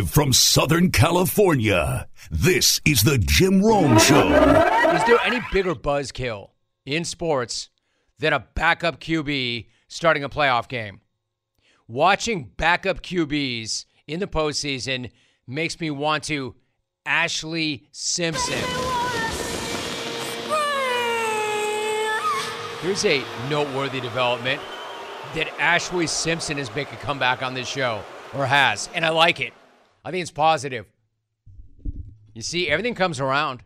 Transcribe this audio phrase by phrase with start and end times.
[0.00, 4.28] Live from Southern California, this is the Jim Rome Show.
[4.94, 6.52] Is there any bigger buzzkill
[6.86, 7.68] in sports
[8.18, 11.02] than a backup QB starting a playoff game?
[11.86, 15.10] Watching backup QBs in the postseason
[15.46, 16.54] makes me want to
[17.04, 18.54] Ashlee Simpson.
[22.80, 24.62] Here's a noteworthy development
[25.34, 28.02] that Ashlee Simpson is making a comeback on this show,
[28.34, 29.52] or has, and I like it.
[30.04, 30.86] I think it's positive.
[32.34, 33.62] You see, everything comes around.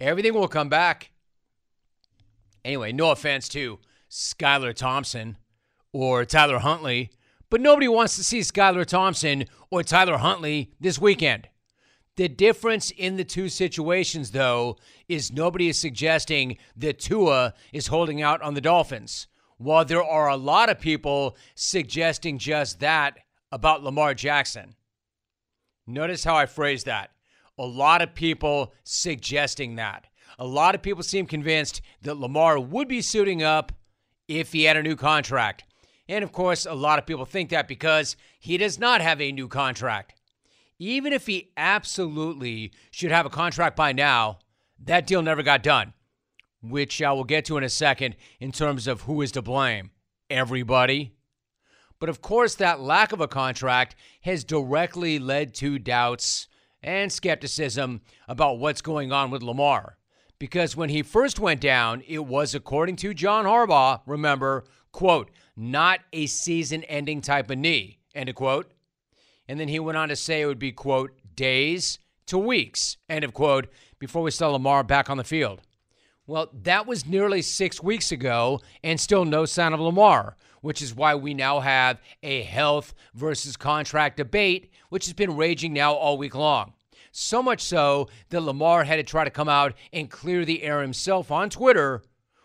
[0.00, 1.12] Everything will come back.
[2.64, 3.78] Anyway, no offense to
[4.10, 5.36] Skylar Thompson
[5.92, 7.10] or Tyler Huntley,
[7.50, 11.48] but nobody wants to see Skylar Thompson or Tyler Huntley this weekend.
[12.16, 18.22] The difference in the two situations, though, is nobody is suggesting that Tua is holding
[18.22, 19.26] out on the Dolphins.
[19.58, 23.18] While there are a lot of people suggesting just that
[23.50, 24.74] about Lamar Jackson.
[25.86, 27.10] Notice how I phrase that.
[27.58, 30.06] A lot of people suggesting that.
[30.38, 33.72] A lot of people seem convinced that Lamar would be suiting up
[34.26, 35.64] if he had a new contract.
[36.08, 39.32] And of course, a lot of people think that because he does not have a
[39.32, 40.14] new contract.
[40.78, 44.38] Even if he absolutely should have a contract by now,
[44.82, 45.94] that deal never got done,
[46.62, 49.92] which I will get to in a second in terms of who is to blame.
[50.28, 51.14] Everybody.
[52.04, 56.48] But of course, that lack of a contract has directly led to doubts
[56.82, 59.96] and skepticism about what's going on with Lamar.
[60.38, 66.00] Because when he first went down, it was, according to John Harbaugh, remember, quote, not
[66.12, 68.70] a season ending type of knee, end of quote.
[69.48, 73.24] And then he went on to say it would be, quote, days to weeks, end
[73.24, 75.62] of quote, before we saw Lamar back on the field.
[76.26, 80.96] Well, that was nearly six weeks ago, and still no sign of Lamar, which is
[80.96, 86.16] why we now have a health versus contract debate, which has been raging now all
[86.16, 86.72] week long.
[87.12, 90.80] So much so that Lamar had to try to come out and clear the air
[90.80, 92.02] himself on Twitter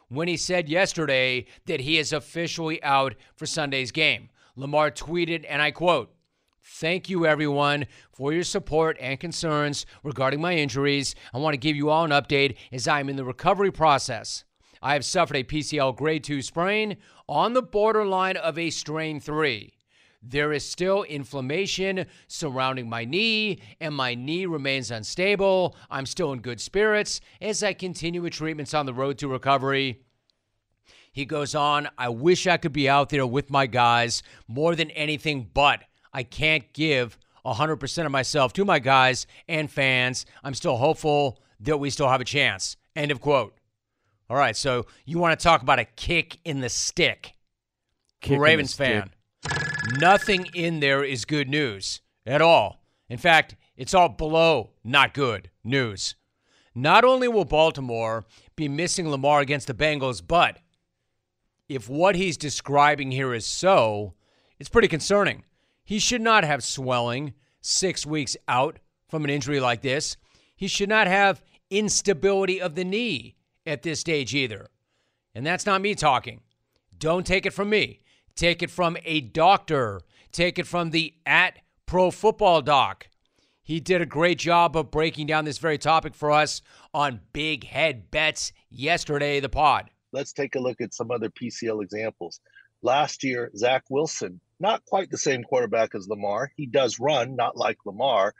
[0.09, 4.27] when he said yesterday that he is officially out for Sunday's game.
[4.57, 6.13] Lamar tweeted, and I quote,
[6.61, 11.15] Thank you, everyone, for your support and concerns regarding my injuries.
[11.33, 14.43] I want to give you all an update as I am in the recovery process.
[14.81, 16.97] I have suffered a PCL grade 2 sprain
[17.29, 19.71] on the borderline of a strain 3.
[20.21, 25.77] There is still inflammation surrounding my knee, and my knee remains unstable.
[25.89, 30.01] I'm still in good spirits as I continue with treatments on the road to recovery.
[31.11, 34.91] He goes on, I wish I could be out there with my guys more than
[34.91, 40.25] anything, but I can't give 100% of myself to my guys and fans.
[40.43, 42.75] I'm still hopeful that we still have a chance.
[42.95, 43.58] End of quote.
[44.29, 47.33] All right, so you want to talk about a kick in the stick.
[48.21, 49.09] Kick Ravens fan.
[49.97, 52.83] Nothing in there is good news at all.
[53.09, 56.15] In fact, it's all below not good news.
[56.75, 58.25] Not only will Baltimore
[58.55, 60.59] be missing Lamar against the Bengals, but
[61.67, 64.13] if what he's describing here is so,
[64.59, 65.43] it's pretty concerning.
[65.83, 70.17] He should not have swelling six weeks out from an injury like this.
[70.55, 71.41] He should not have
[71.71, 73.35] instability of the knee
[73.69, 74.69] at this stage either.
[75.33, 76.41] And that's not me talking.
[76.97, 78.01] Don't take it from me.
[78.35, 80.01] Take it from a doctor.
[80.31, 83.07] Take it from the at Pro Football Doc.
[83.61, 86.61] He did a great job of breaking down this very topic for us
[86.93, 89.91] on Big Head Bets yesterday, the pod.
[90.11, 92.39] Let's take a look at some other PCL examples.
[92.81, 96.51] Last year, Zach Wilson, not quite the same quarterback as Lamar.
[96.55, 98.33] He does run, not like Lamar.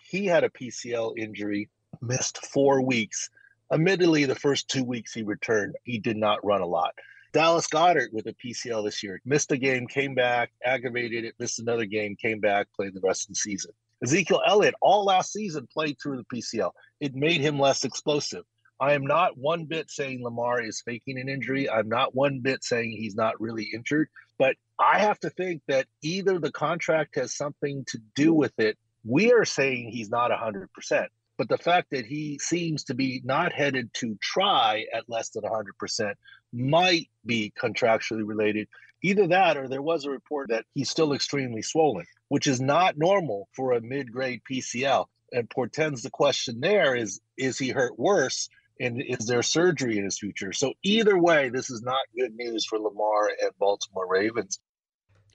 [0.00, 1.68] He had a PCL injury,
[2.00, 3.28] missed four weeks.
[3.72, 6.94] Admittedly, the first two weeks he returned, he did not run a lot.
[7.32, 11.58] Dallas Goedert with a PCL this year, missed a game, came back, aggravated it, missed
[11.58, 13.72] another game, came back, played the rest of the season.
[14.02, 16.70] Ezekiel Elliott, all last season, played through the PCL.
[17.00, 18.44] It made him less explosive.
[18.78, 21.68] I am not one bit saying Lamar is faking an injury.
[21.68, 24.08] I'm not one bit saying he's not really injured.
[24.38, 28.78] But I have to think that either the contract has something to do with it.
[29.04, 31.06] We are saying he's not 100%.
[31.38, 35.44] But the fact that he seems to be not headed to try at less than
[35.44, 36.14] 100%
[36.52, 38.68] might be contractually related.
[39.02, 42.96] Either that or there was a report that he's still extremely swollen, which is not
[42.96, 45.06] normal for a mid grade PCL.
[45.32, 48.48] And portends the question there is is he hurt worse?
[48.80, 50.52] And is there surgery in his future?
[50.52, 54.58] So, either way, this is not good news for Lamar and Baltimore Ravens.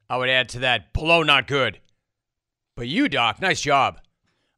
[0.09, 1.79] I would add to that below not good.
[2.77, 3.99] But you, Doc, nice job.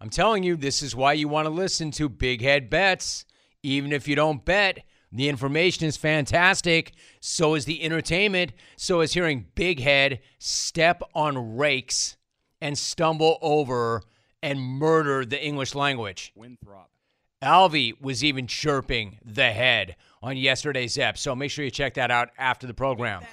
[0.03, 3.23] I'm telling you, this is why you want to listen to Big Head Bets.
[3.63, 4.83] Even if you don't bet,
[5.13, 6.91] the information is fantastic.
[7.21, 8.51] So is the entertainment.
[8.75, 12.17] So is hearing Big Head step on rakes
[12.59, 14.01] and stumble over
[14.41, 16.33] and murder the English language.
[16.35, 16.89] Winthrop.
[17.41, 22.11] Alvy was even chirping the head on yesterday's ep, so make sure you check that
[22.11, 23.23] out after the program.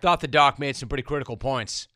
[0.00, 1.88] Thought the doc made some pretty critical points.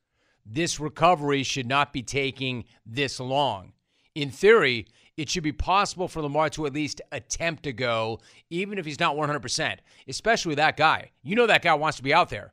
[0.45, 3.73] This recovery should not be taking this long.
[4.15, 4.87] In theory,
[5.17, 9.01] it should be possible for Lamar to at least attempt to go, even if he's
[9.01, 9.79] not 100%,
[10.09, 11.11] especially that guy.
[11.23, 12.53] You know that guy wants to be out there,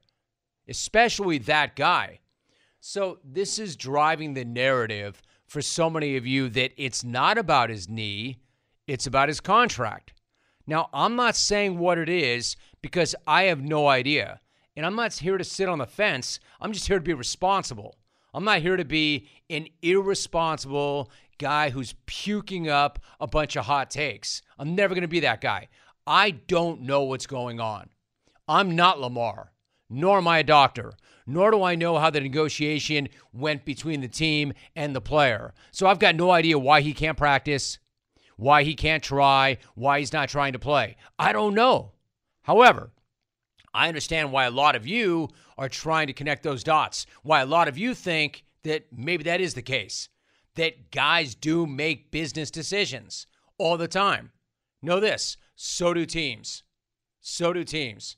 [0.67, 2.19] especially that guy.
[2.81, 7.69] So, this is driving the narrative for so many of you that it's not about
[7.69, 8.37] his knee,
[8.87, 10.13] it's about his contract.
[10.65, 14.39] Now, I'm not saying what it is because I have no idea.
[14.79, 16.39] And I'm not here to sit on the fence.
[16.61, 17.97] I'm just here to be responsible.
[18.33, 23.91] I'm not here to be an irresponsible guy who's puking up a bunch of hot
[23.91, 24.41] takes.
[24.57, 25.67] I'm never going to be that guy.
[26.07, 27.89] I don't know what's going on.
[28.47, 29.51] I'm not Lamar,
[29.89, 30.93] nor am I a doctor,
[31.27, 35.53] nor do I know how the negotiation went between the team and the player.
[35.71, 37.79] So I've got no idea why he can't practice,
[38.37, 40.95] why he can't try, why he's not trying to play.
[41.19, 41.91] I don't know.
[42.43, 42.91] However,
[43.73, 47.45] I understand why a lot of you are trying to connect those dots, why a
[47.45, 50.09] lot of you think that maybe that is the case
[50.55, 53.27] that guys do make business decisions
[53.57, 54.31] all the time.
[54.81, 56.63] Know this so do teams.
[57.19, 58.15] So do teams.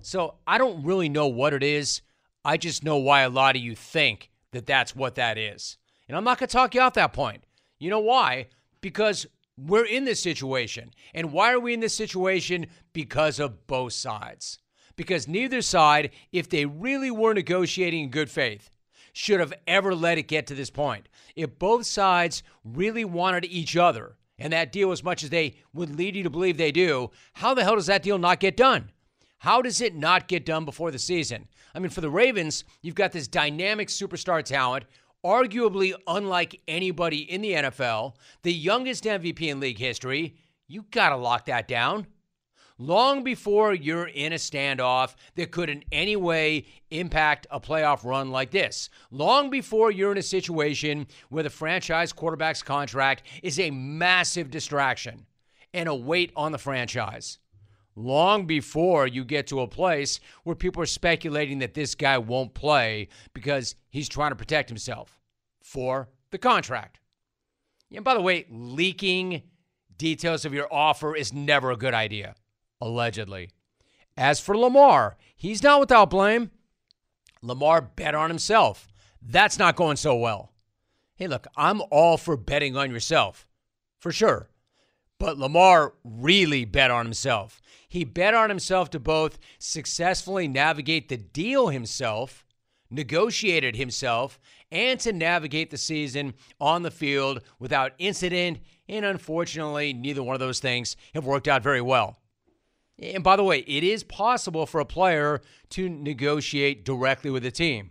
[0.00, 2.02] So I don't really know what it is.
[2.44, 5.78] I just know why a lot of you think that that's what that is.
[6.08, 7.44] And I'm not going to talk you off that point.
[7.78, 8.48] You know why?
[8.80, 9.24] Because
[9.56, 10.92] we're in this situation.
[11.14, 12.66] And why are we in this situation?
[12.92, 14.58] Because of both sides.
[14.96, 18.70] Because neither side, if they really were negotiating in good faith,
[19.12, 21.08] should have ever let it get to this point.
[21.36, 25.96] If both sides really wanted each other and that deal as much as they would
[25.96, 28.90] lead you to believe they do, how the hell does that deal not get done?
[29.38, 31.48] How does it not get done before the season?
[31.74, 34.84] I mean, for the Ravens, you've got this dynamic superstar talent,
[35.24, 40.36] arguably unlike anybody in the NFL, the youngest MVP in league history.
[40.66, 42.06] You got to lock that down
[42.78, 48.30] long before you're in a standoff that could in any way impact a playoff run
[48.30, 48.90] like this.
[49.10, 55.26] Long before you're in a situation where the franchise quarterback's contract is a massive distraction
[55.72, 57.38] and a weight on the franchise.
[57.96, 62.54] Long before you get to a place where people are speculating that this guy won't
[62.54, 65.20] play because he's trying to protect himself
[65.62, 66.98] for the contract.
[67.94, 69.42] And by the way, leaking
[69.96, 72.34] details of your offer is never a good idea
[72.80, 73.50] allegedly.
[74.16, 76.50] As for Lamar, he's not without blame.
[77.42, 78.88] Lamar bet on himself.
[79.20, 80.52] That's not going so well.
[81.16, 83.46] Hey, look, I'm all for betting on yourself,
[83.98, 84.48] for sure.
[85.18, 87.62] But Lamar really bet on himself.
[87.88, 92.44] He bet on himself to both successfully navigate the deal himself,
[92.90, 94.40] negotiated himself,
[94.72, 98.58] and to navigate the season on the field without incident.
[98.88, 102.18] And unfortunately, neither one of those things have worked out very well.
[102.98, 107.50] And by the way, it is possible for a player to negotiate directly with a
[107.50, 107.90] team,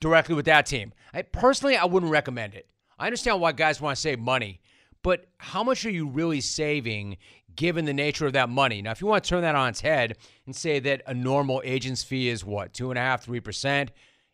[0.00, 0.92] directly with that team.
[1.12, 2.68] I, personally, I wouldn't recommend it.
[2.98, 4.60] I understand why guys want to save money,
[5.02, 7.16] but how much are you really saving
[7.54, 8.82] given the nature of that money?
[8.82, 11.60] Now, if you want to turn that on its head and say that a normal
[11.64, 13.90] agent's fee is what, two and a half, three percent,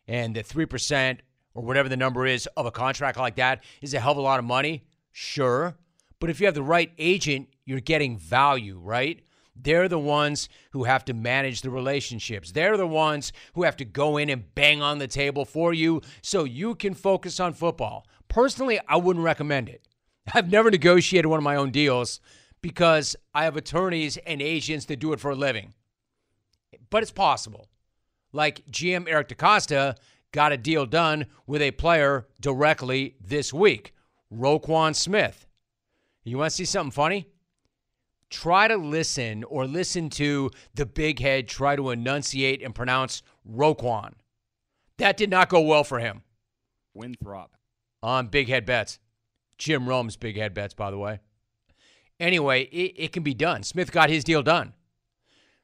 [0.07, 1.21] and the three percent
[1.55, 4.21] or whatever the number is of a contract like that is a hell of a
[4.21, 5.77] lot of money, sure.
[6.19, 9.21] But if you have the right agent, you're getting value, right?
[9.55, 12.51] They're the ones who have to manage the relationships.
[12.51, 16.01] They're the ones who have to go in and bang on the table for you
[16.21, 18.05] so you can focus on football.
[18.27, 19.87] Personally, I wouldn't recommend it.
[20.33, 22.19] I've never negotiated one of my own deals
[22.61, 25.73] because I have attorneys and agents that do it for a living.
[26.89, 27.69] But it's possible.
[28.33, 29.95] Like GM Eric DeCosta
[30.31, 33.93] got a deal done with a player directly this week,
[34.33, 35.47] Roquan Smith.
[36.23, 37.27] You want to see something funny?
[38.29, 44.13] Try to listen or listen to the big head try to enunciate and pronounce Roquan.
[44.97, 46.23] That did not go well for him.
[46.93, 47.51] Winthrop.
[48.01, 48.99] On Big Head Bets.
[49.57, 51.19] Jim Rome's Big Head Bets, by the way.
[52.19, 53.63] Anyway, it, it can be done.
[53.63, 54.73] Smith got his deal done.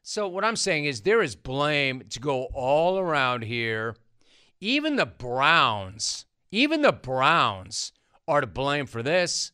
[0.04, 3.96] So, what I'm saying is there is blame to go all around here.
[4.60, 7.94] Even the Browns, even the Browns
[8.28, 9.52] are to blame for this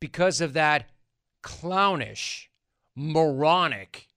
[0.00, 0.90] because of that
[1.42, 2.50] clownish,
[2.94, 4.08] moronic,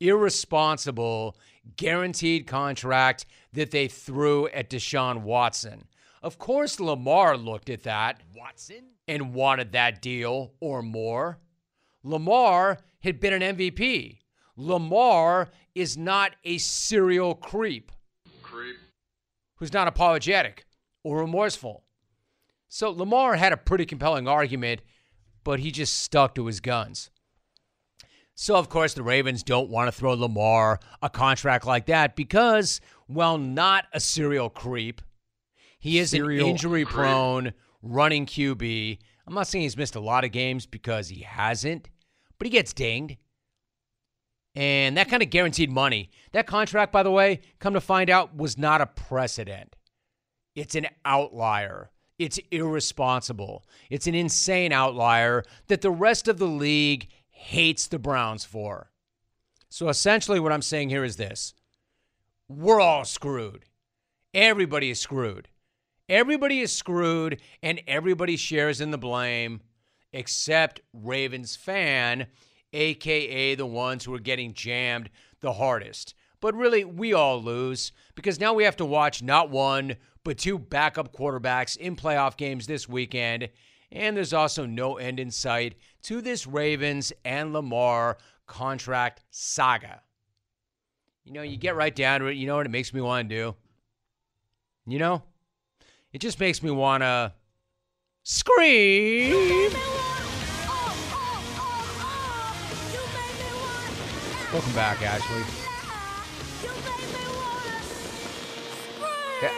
[0.00, 1.36] irresponsible,
[1.76, 5.84] guaranteed contract that they threw at Deshaun Watson.
[6.22, 11.38] Of course, Lamar looked at that Watson and wanted that deal or more.
[12.04, 14.18] Lamar had been an MVP.
[14.56, 17.90] Lamar is not a serial creep.
[18.42, 18.76] Creep.
[19.56, 20.66] Who's not apologetic
[21.02, 21.84] or remorseful.
[22.68, 24.82] So Lamar had a pretty compelling argument,
[25.44, 27.10] but he just stuck to his guns.
[28.34, 32.80] So, of course, the Ravens don't want to throw Lamar a contract like that because,
[33.06, 35.02] well, not a serial creep.
[35.78, 38.98] He is serial an injury prone running QB.
[39.26, 41.90] I'm not saying he's missed a lot of games because he hasn't,
[42.38, 43.16] but he gets dinged.
[44.54, 46.10] And that kind of guaranteed money.
[46.32, 49.76] That contract, by the way, come to find out, was not a precedent.
[50.54, 51.90] It's an outlier.
[52.22, 53.64] It's irresponsible.
[53.90, 58.90] It's an insane outlier that the rest of the league hates the Browns for.
[59.68, 61.54] So essentially, what I'm saying here is this
[62.48, 63.64] we're all screwed.
[64.34, 65.48] Everybody is screwed.
[66.08, 69.60] Everybody is screwed, and everybody shares in the blame
[70.12, 72.26] except Ravens fan,
[72.72, 75.10] aka the ones who are getting jammed
[75.40, 76.14] the hardest.
[76.40, 80.58] But really, we all lose because now we have to watch not one, but two
[80.58, 83.48] backup quarterbacks in playoff games this weekend.
[83.90, 85.74] And there's also no end in sight
[86.04, 90.00] to this Ravens and Lamar contract saga.
[91.24, 92.36] You know, you get right down to it.
[92.36, 93.54] You know what it makes me want to do?
[94.86, 95.22] You know?
[96.12, 97.32] It just makes me want to
[98.22, 99.72] scream.
[104.52, 105.61] Welcome back, Ashlee.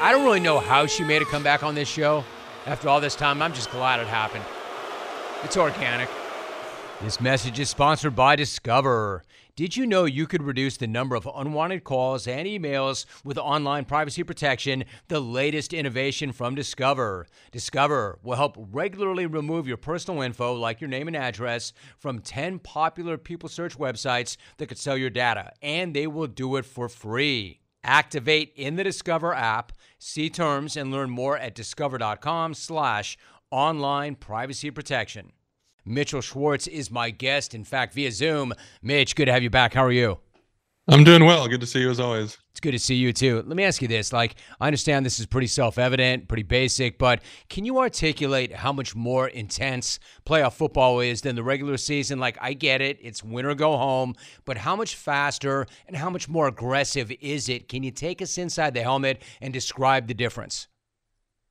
[0.00, 2.24] I don't really know how she made a comeback on this show
[2.64, 3.42] after all this time.
[3.42, 4.44] I'm just glad it happened.
[5.42, 6.08] It's organic.
[7.02, 9.24] This message is sponsored by Discover.
[9.56, 13.84] Did you know you could reduce the number of unwanted calls and emails with online
[13.84, 17.26] privacy protection, the latest innovation from Discover?
[17.52, 22.58] Discover will help regularly remove your personal info, like your name and address, from 10
[22.60, 26.88] popular people search websites that could sell your data, and they will do it for
[26.88, 27.60] free.
[27.84, 29.72] Activate in the Discover app.
[29.98, 33.16] See terms and learn more at discover.com slash
[33.50, 35.32] online privacy protection.
[35.84, 38.54] Mitchell Schwartz is my guest, in fact, via Zoom.
[38.82, 39.74] Mitch, good to have you back.
[39.74, 40.18] How are you?
[40.86, 41.48] I'm doing well.
[41.48, 42.36] Good to see you as always.
[42.50, 43.36] It's good to see you too.
[43.36, 44.12] Let me ask you this.
[44.12, 48.70] Like, I understand this is pretty self evident, pretty basic, but can you articulate how
[48.70, 52.18] much more intense playoff football is than the regular season?
[52.18, 54.14] Like, I get it, it's win or go home,
[54.44, 57.66] but how much faster and how much more aggressive is it?
[57.68, 60.68] Can you take us inside the helmet and describe the difference?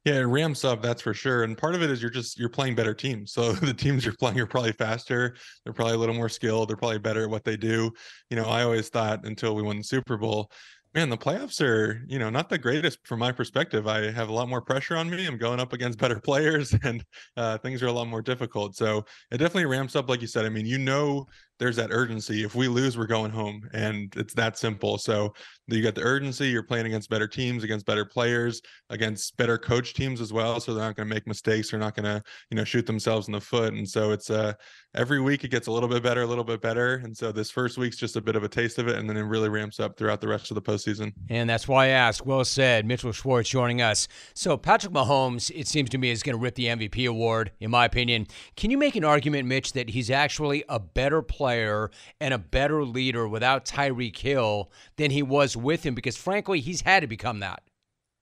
[0.06, 1.44] Yeah, it ramps up, that's for sure.
[1.44, 3.32] And part of it is you're just you're playing better teams.
[3.32, 5.36] So the teams you're playing are probably faster.
[5.64, 6.70] They're probably a little more skilled.
[6.70, 7.92] They're probably better at what they do.
[8.30, 10.52] You know, I always thought until we won the Super Bowl,
[10.94, 13.88] man, the playoffs are, you know, not the greatest from my perspective.
[13.88, 15.26] I have a lot more pressure on me.
[15.26, 17.02] I'm going up against better players and
[17.38, 18.76] uh, things are a lot more difficult.
[18.76, 20.46] So it definitely ramps up, like you said.
[20.46, 21.28] I mean, you know,
[21.60, 22.44] there's that urgency.
[22.44, 24.98] If we lose, we're going home, and it's that simple.
[24.98, 25.34] So
[25.68, 26.50] you got the urgency.
[26.50, 30.60] You're playing against better teams, against better players, against better coach teams as well.
[30.60, 31.72] So they're not going to make mistakes.
[31.72, 33.74] They're not going to, you know, shoot themselves in the foot.
[33.74, 34.54] And so it's uh
[34.96, 36.96] every week it gets a little bit better, a little bit better.
[37.04, 39.18] And so this first week's just a bit of a taste of it, and then
[39.18, 41.14] it really ramps up throughout the rest of the postseason.
[41.30, 42.26] And that's why I ask.
[42.26, 44.08] Well said, Mitchell Schwartz joining us.
[44.34, 47.72] So Patrick Mahomes, it seems to me, is going to rip the MVP award, in
[47.72, 48.28] my opinion.
[48.56, 52.84] Can you make an argument, Mitch, that he's actually a better player and a better
[52.84, 57.40] leader without Tyreek Hill than he was with him because frankly, he's had to become
[57.40, 57.64] that.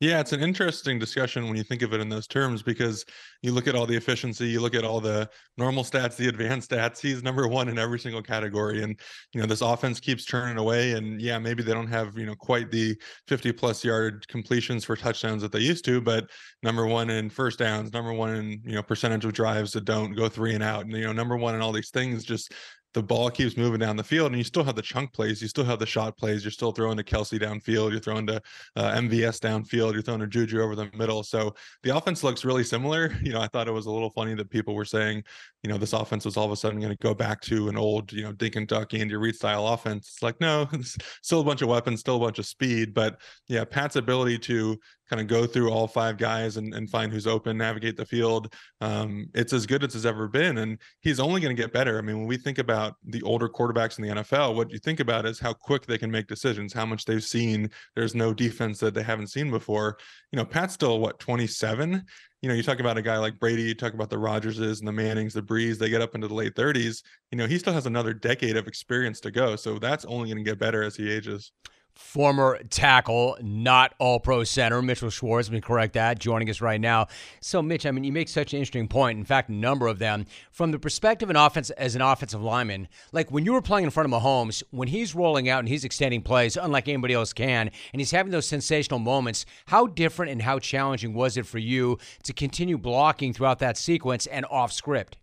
[0.01, 3.05] Yeah, it's an interesting discussion when you think of it in those terms because
[3.43, 6.71] you look at all the efficiency, you look at all the normal stats, the advanced
[6.71, 6.99] stats.
[6.99, 8.99] He's number one in every single category, and
[9.31, 10.93] you know this offense keeps turning away.
[10.93, 14.95] And yeah, maybe they don't have you know quite the 50 plus yard completions for
[14.95, 16.31] touchdowns that they used to, but
[16.63, 20.15] number one in first downs, number one in you know percentage of drives that don't
[20.15, 22.23] go three and out, and you know number one in all these things.
[22.23, 22.53] Just
[22.93, 25.47] the ball keeps moving down the field and you still have the chunk plays you
[25.47, 28.41] still have the shot plays you're still throwing to kelce downfield you're throwing to
[28.75, 31.23] uh, mvs downfield you're throwing to juju over the middle.
[31.23, 33.15] So the offense looks really similar.
[33.21, 35.23] You know i thought it was a little funny that people were saying
[35.63, 37.77] you know this offense was all of a sudden going to go back to an
[37.77, 40.09] old you know dink and duck andy reid style offense.
[40.13, 43.21] It's like no it's still a bunch of weapons still a bunch of speed but
[43.47, 44.77] yeah pat's ability to
[45.11, 48.53] kind of go through all five guys and, and find who's open, navigate the field.
[48.79, 50.59] Um, it's as good as it's ever been.
[50.59, 51.97] And he's only going to get better.
[51.97, 55.01] I mean, when we think about the older quarterbacks in the NFL, what you think
[55.01, 57.69] about is how quick they can make decisions, how much they've seen.
[57.93, 59.97] There's no defense that they haven't seen before.
[60.31, 62.05] You know, Pat's still what, 27?
[62.41, 64.87] you know, you talk about a guy like Brady, you talk about the Rodgerses and
[64.87, 67.03] the Mannings, the Brees, they get up into the late 30s.
[67.31, 69.55] You know, he still has another decade of experience to go.
[69.55, 71.51] So that's only going to get better as he ages.
[71.95, 75.49] Former tackle, not all pro center, Mitchell Schwartz.
[75.49, 77.07] Let me correct that, joining us right now.
[77.39, 79.17] So, Mitch, I mean, you make such an interesting point.
[79.17, 80.25] In fact, a number of them.
[80.51, 83.85] From the perspective of an offense as an offensive lineman, like when you were playing
[83.85, 87.33] in front of Mahomes, when he's rolling out and he's extending plays, unlike anybody else
[87.33, 91.59] can, and he's having those sensational moments, how different and how challenging was it for
[91.59, 95.17] you to continue blocking throughout that sequence and off script?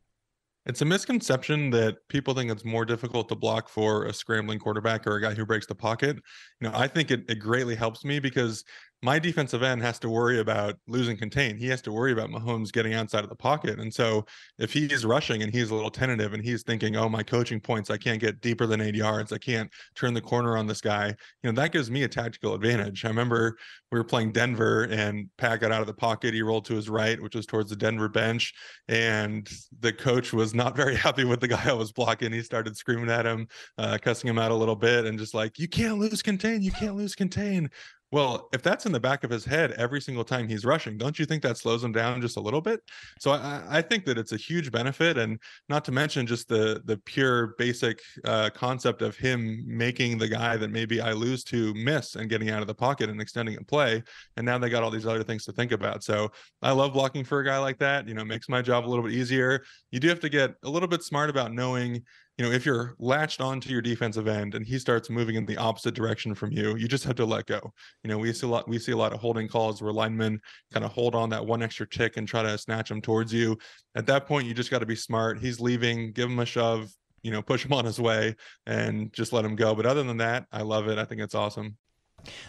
[0.66, 5.06] It's a misconception that people think it's more difficult to block for a scrambling quarterback
[5.06, 6.18] or a guy who breaks the pocket.
[6.60, 8.64] You know, I think it, it greatly helps me because
[9.02, 11.56] my defensive end has to worry about losing contain.
[11.56, 13.78] He has to worry about Mahomes getting outside of the pocket.
[13.78, 14.26] And so
[14.58, 17.90] if he's rushing and he's a little tentative and he's thinking, oh, my coaching points,
[17.90, 19.32] I can't get deeper than eight yards.
[19.32, 21.14] I can't turn the corner on this guy.
[21.42, 23.04] You know, that gives me a tactical advantage.
[23.04, 23.56] I remember
[23.92, 26.34] we were playing Denver and Pat got out of the pocket.
[26.34, 28.52] He rolled to his right, which was towards the Denver bench.
[28.88, 32.32] And the coach was not very happy with the guy I was blocking.
[32.32, 33.46] He started screaming at him,
[33.78, 36.62] uh, cussing him out a little bit and just like, you can't lose contain.
[36.62, 37.70] You can't lose contain.
[38.10, 41.18] Well, if that's in the back of his head every single time he's rushing, don't
[41.18, 42.80] you think that slows him down just a little bit?
[43.18, 45.38] So I, I think that it's a huge benefit, and
[45.68, 50.56] not to mention just the the pure basic uh, concept of him making the guy
[50.56, 53.64] that maybe I lose to miss and getting out of the pocket and extending a
[53.64, 54.02] play.
[54.38, 56.02] And now they got all these other things to think about.
[56.02, 56.30] So
[56.62, 58.08] I love blocking for a guy like that.
[58.08, 59.62] You know, makes my job a little bit easier.
[59.90, 62.02] You do have to get a little bit smart about knowing
[62.38, 65.56] you know, if you're latched onto your defensive end and he starts moving in the
[65.56, 67.72] opposite direction from you, you just have to let go.
[68.04, 70.40] You know, we see a lot we see a lot of holding calls where linemen
[70.72, 73.58] kind of hold on that one extra tick and try to snatch him towards you.
[73.96, 75.40] At that point, you just got to be smart.
[75.40, 76.92] He's leaving, give him a shove,
[77.22, 79.74] you know, push him on his way and just let him go.
[79.74, 80.96] But other than that, I love it.
[80.96, 81.76] I think it's awesome.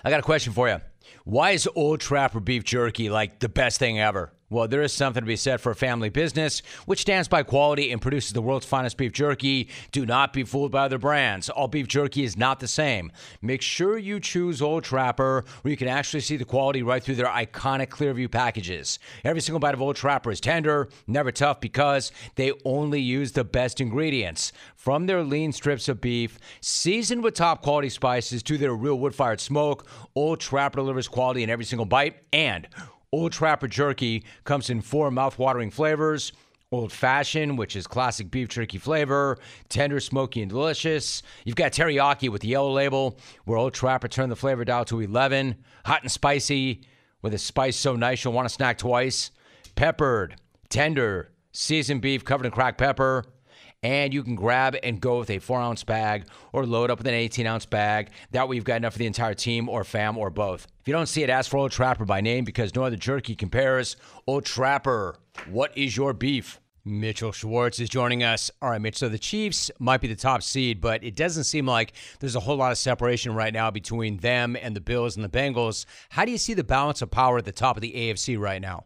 [0.04, 0.80] I got a question for you.
[1.24, 4.32] Why is Old Trapper beef jerky like the best thing ever?
[4.52, 7.92] Well, there is something to be said for a family business which stands by quality
[7.92, 9.70] and produces the world's finest beef jerky.
[9.92, 11.52] Do not be fooled by other brands.
[11.52, 13.12] All beef jerky is not the same.
[13.44, 17.16] Make sure you choose Old Trapper where you can actually see the quality right through
[17.16, 18.98] their iconic Clearview packages.
[19.24, 23.44] Every single bite of Old Trapper is tender, never tough because they only use the
[23.44, 24.52] best ingredients.
[24.76, 29.14] From their lean strips of beef, seasoned with top quality spices to their real wood
[29.14, 29.86] fired smoke,
[30.16, 32.68] Old Trapper delivers quality in every single bite and
[33.12, 36.32] Old Trapper Jerky comes in four mouth-watering flavors.
[36.72, 41.24] Old fashioned, which is classic beef jerky flavor, tender, smoky, and delicious.
[41.44, 45.00] You've got teriyaki with the yellow label, where Old Trapper turned the flavor dial to
[45.00, 45.56] 11.
[45.86, 46.84] Hot and spicy,
[47.24, 49.32] with a spice so nice you'll want to snack twice.
[49.74, 50.36] Peppered,
[50.70, 53.26] tender, seasoned beef covered in cracked pepper
[53.84, 57.08] and you can grab and go with a four ounce bag or load up with
[57.08, 58.10] an 18 ounce bag.
[58.32, 60.68] That way, you've got enough for the entire team or fam or both.
[60.82, 63.36] If you don't see it, ask for Old Trapper by name because no other jerky
[63.36, 63.96] compares.
[64.28, 65.18] Old Trapper,
[65.50, 66.60] what is your beef?
[66.86, 68.50] Mitchell Schwartz is joining us.
[68.62, 68.98] All right, Mitch.
[68.98, 72.40] So the Chiefs might be the top seed, but it doesn't seem like there's a
[72.40, 75.86] whole lot of separation right now between them and the Bills and the Bengals.
[76.10, 78.62] How do you see the balance of power at the top of the AFC right
[78.62, 78.86] now?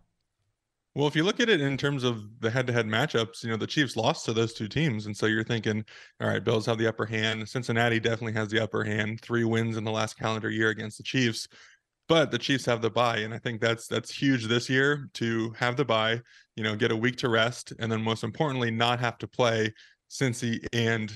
[0.95, 3.65] Well, if you look at it in terms of the head-to-head matchups, you know the
[3.65, 5.83] Chiefs lost to those two teams, and so you're thinking,
[6.21, 7.49] all right, Bills have the upper hand.
[7.49, 9.19] Cincinnati definitely has the upper hand.
[9.21, 11.47] Three wins in the last calendar year against the Chiefs,
[12.07, 15.51] but the Chiefs have the bye, and I think that's that's huge this year to
[15.57, 16.21] have the bye.
[16.55, 19.73] You know, get a week to rest, and then most importantly, not have to play
[20.11, 21.11] Cincy and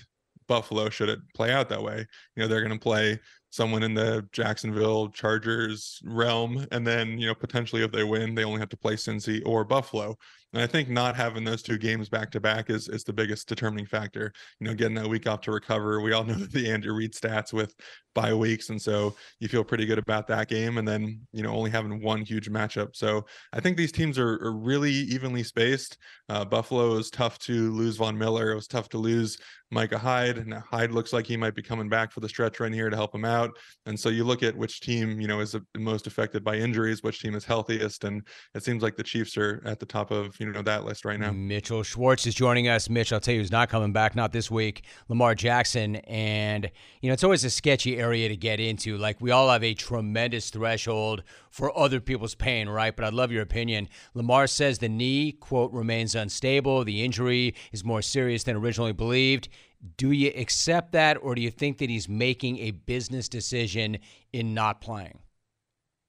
[0.47, 0.89] Buffalo.
[0.89, 2.03] Should it play out that way,
[2.35, 3.19] you know they're going to play
[3.57, 6.65] someone in the Jacksonville Chargers realm.
[6.71, 9.65] And then, you know, potentially if they win, they only have to play Cincy or
[9.65, 10.15] Buffalo.
[10.53, 13.49] And I think not having those two games back to back is is the biggest
[13.49, 14.31] determining factor.
[14.59, 15.99] You know, getting that week off to recover.
[15.99, 17.75] We all know the Andrew Reid stats with
[18.15, 20.77] bye weeks, and so you feel pretty good about that game.
[20.77, 22.95] And then you know only having one huge matchup.
[22.95, 25.97] So I think these teams are, are really evenly spaced.
[26.29, 28.51] Uh, Buffalo is tough to lose Von Miller.
[28.51, 29.37] It was tough to lose
[29.69, 30.47] Micah Hyde.
[30.47, 32.95] Now Hyde looks like he might be coming back for the stretch run here to
[32.95, 33.46] help him out.
[33.85, 37.21] And so you look at which team you know is most affected by injuries, which
[37.21, 38.21] team is healthiest, and
[38.55, 41.19] it seems like the Chiefs are at the top of you know that list right
[41.19, 41.31] now.
[41.31, 42.89] Mitchell Schwartz is joining us.
[42.89, 44.83] Mitch, I'll tell you who's not coming back, not this week.
[45.09, 46.69] Lamar Jackson, and
[47.01, 48.97] you know it's always a sketchy area to get into.
[48.97, 52.95] Like we all have a tremendous threshold for other people's pain, right?
[52.95, 53.89] But I'd love your opinion.
[54.13, 56.83] Lamar says the knee quote remains unstable.
[56.83, 59.49] The injury is more serious than originally believed.
[59.97, 63.99] Do you accept that, or do you think that he's making a business decision
[64.33, 65.19] in not playing?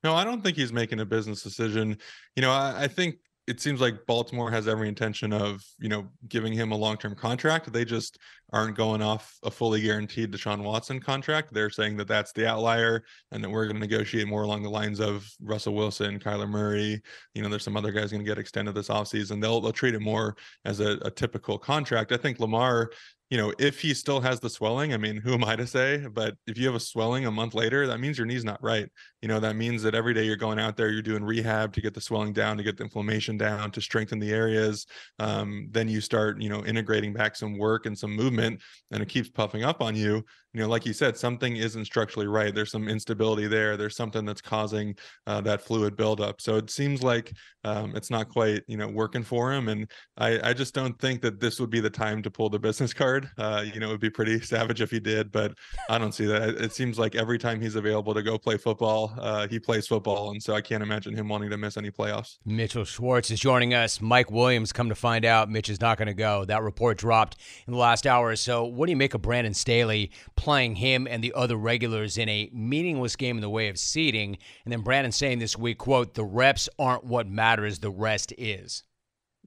[0.04, 1.98] No, I don't think he's making a business decision.
[2.36, 3.16] You know, I, I think
[3.48, 7.72] it seems like Baltimore has every intention of, you know, giving him a long-term contract.
[7.72, 8.18] They just
[8.52, 11.54] aren't going off a fully guaranteed Deshaun Watson contract.
[11.54, 14.70] They're saying that that's the outlier and that we're going to negotiate more along the
[14.70, 17.00] lines of Russell Wilson, Kyler Murray.
[17.34, 19.40] You know, there's some other guys going to get extended this offseason.
[19.40, 22.12] They'll, they'll treat it more as a, a typical contract.
[22.12, 22.90] I think Lamar
[23.30, 25.98] you know, if he still has the swelling, I mean, who am I to say?
[25.98, 28.88] But if you have a swelling a month later, that means your knee's not right.
[29.20, 31.82] You know, that means that every day you're going out there, you're doing rehab to
[31.82, 34.86] get the swelling down, to get the inflammation down, to strengthen the areas.
[35.18, 39.08] Um, then you start, you know, integrating back some work and some movement, and it
[39.10, 42.54] keeps puffing up on you you know, like you said, something isn't structurally right.
[42.54, 43.76] There's some instability there.
[43.76, 46.40] There's something that's causing uh, that fluid buildup.
[46.40, 47.32] So it seems like
[47.64, 49.68] um, it's not quite, you know, working for him.
[49.68, 52.58] And I, I just don't think that this would be the time to pull the
[52.58, 53.17] business card.
[53.38, 55.54] Uh, you know, it would be pretty savage if he did, but
[55.88, 56.50] I don't see that.
[56.50, 60.30] It seems like every time he's available to go play football, uh, he plays football.
[60.30, 62.38] And so I can't imagine him wanting to miss any playoffs.
[62.44, 64.00] Mitchell Schwartz is joining us.
[64.00, 66.44] Mike Williams, come to find out, Mitch is not going to go.
[66.44, 68.64] That report dropped in the last hour or so.
[68.64, 70.10] What do you make of Brandon Staley?
[70.36, 74.38] playing him and the other regulars in a meaningless game in the way of seeding.
[74.64, 78.84] And then Brandon saying this week, quote, the reps aren't what matters, the rest is.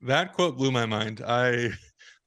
[0.02, 1.22] That quote blew my mind.
[1.26, 1.72] I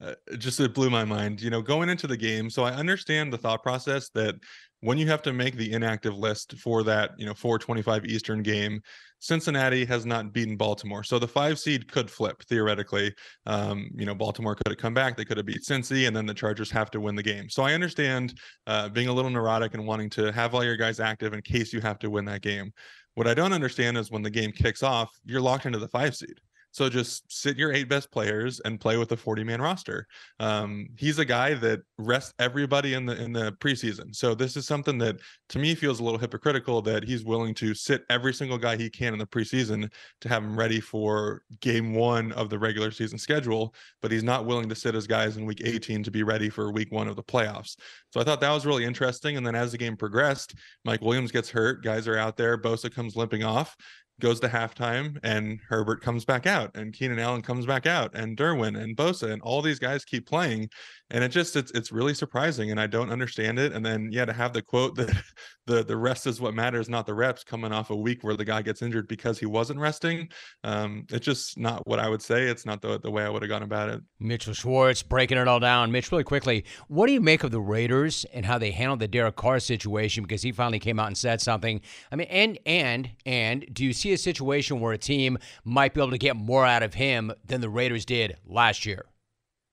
[0.01, 1.41] uh, just it blew my mind.
[1.41, 4.35] You know, going into the game, so I understand the thought process that
[4.81, 8.81] when you have to make the inactive list for that, you know, 425 Eastern game,
[9.19, 11.03] Cincinnati has not beaten Baltimore.
[11.03, 13.13] So the five seed could flip theoretically.
[13.47, 15.17] Um, you know, Baltimore could have come back.
[15.17, 17.49] They could have beat Cincy, and then the Chargers have to win the game.
[17.49, 20.99] So I understand uh, being a little neurotic and wanting to have all your guys
[20.99, 22.71] active in case you have to win that game.
[23.15, 26.15] What I don't understand is when the game kicks off, you're locked into the five
[26.15, 26.35] seed.
[26.75, 30.05] So just sit your eight best players and play with a 40 man roster.
[30.41, 34.13] Um, he's a guy that rests everybody in the in the preseason.
[34.13, 37.73] So this is something that to me feels a little hypocritical that he's willing to
[37.73, 41.93] sit every single guy he can in the preseason to have him ready for game
[41.93, 45.45] one of the regular season schedule, but he's not willing to sit his guys in
[45.45, 47.77] week 18 to be ready for week one of the playoffs.
[48.09, 49.37] So I thought that was really interesting.
[49.37, 52.93] And then as the game progressed, Mike Williams gets hurt, guys are out there, Bosa
[52.93, 53.77] comes limping off
[54.21, 58.37] goes to halftime and Herbert comes back out and Keenan Allen comes back out and
[58.37, 60.69] Derwin and Bosa and all these guys keep playing
[61.11, 64.25] and it just it's it's really surprising and I don't understand it and then yeah
[64.25, 65.11] to have the quote that
[65.67, 68.45] the the rest is what matters not the reps coming off a week where the
[68.45, 70.29] guy gets injured because he wasn't resting
[70.63, 73.41] um it's just not what I would say it's not the the way I would
[73.41, 74.01] have gone about it.
[74.19, 75.91] Mitchell Schwartz breaking it all down.
[75.91, 79.07] Mitch really quickly what do you make of the Raiders and how they handled the
[79.07, 81.81] Derek Carr situation because he finally came out and said something?
[82.11, 85.95] I mean and and and do you see see a situation where a team might
[85.95, 89.05] be able to get more out of him than the Raiders did last year.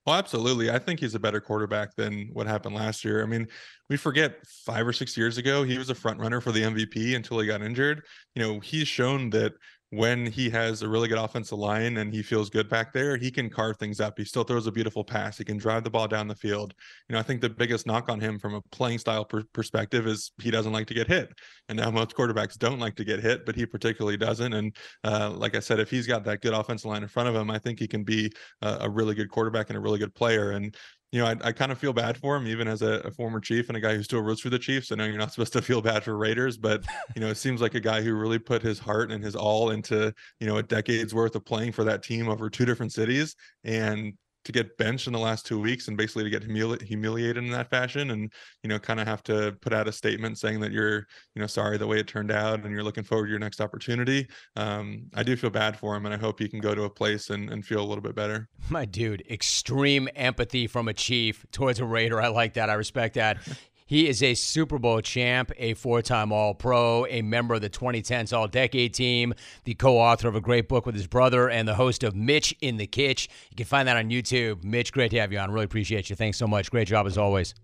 [0.07, 0.69] Well, absolutely.
[0.71, 3.23] I think he's a better quarterback than what happened last year.
[3.23, 3.47] I mean,
[3.89, 7.15] we forget five or six years ago, he was a front runner for the MVP
[7.15, 8.03] until he got injured.
[8.35, 9.53] You know, he's shown that
[9.93, 13.31] when he has a really good offensive line and he feels good back there, he
[13.31, 14.17] can carve things up.
[14.17, 15.37] He still throws a beautiful pass.
[15.37, 16.73] He can drive the ball down the field.
[17.11, 20.07] You know, I think the biggest knock on him from a playing style per- perspective
[20.07, 21.35] is he doesn't like to get hit.
[21.69, 24.55] And now most quarterbacks don't like to get hit, but he particularly doesn't.
[24.55, 24.75] And
[25.05, 27.51] uh, like I said, if he's got that good offensive line in front of him,
[27.51, 30.53] I think he can be a, a really good quarterback and a really good player.
[30.53, 30.75] And
[31.13, 33.39] you know, I, I kind of feel bad for him, even as a, a, former
[33.39, 34.91] Chief and a guy who still roots for the Chiefs.
[34.91, 37.61] I know you're not supposed to feel bad for Raiders, but you know, it seems
[37.61, 40.63] like a guy who really put his heart and his all into you know a
[40.63, 45.07] decade's worth of playing for that team over two different cities, and to get benched
[45.07, 48.33] in the last two weeks and basically to get humili- humiliated in that fashion and
[48.63, 51.47] you know kind of have to put out a statement saying that you're you know
[51.47, 54.27] sorry the way it turned out and you're looking forward to your next opportunity
[54.57, 56.91] um, i do feel bad for him and i hope he can go to a
[56.91, 58.49] place and, and feel a little bit better.
[58.69, 62.21] My dude extreme empathy from a chief towards a raider.
[62.21, 62.71] I like that.
[62.71, 63.39] I respect that
[63.87, 67.71] He is a Super Bowl champ, a four time All Pro, a member of the
[67.71, 71.67] 2010s All Decade team, the co author of a great book with his brother, and
[71.67, 73.29] the host of Mitch in the Kitch.
[73.51, 74.65] You can find that on YouTube.
[74.65, 75.51] Mitch, great to have you on.
[75.51, 76.17] Really appreciate you.
[76.17, 76.71] Thanks so much.
[76.71, 77.55] Great job as always.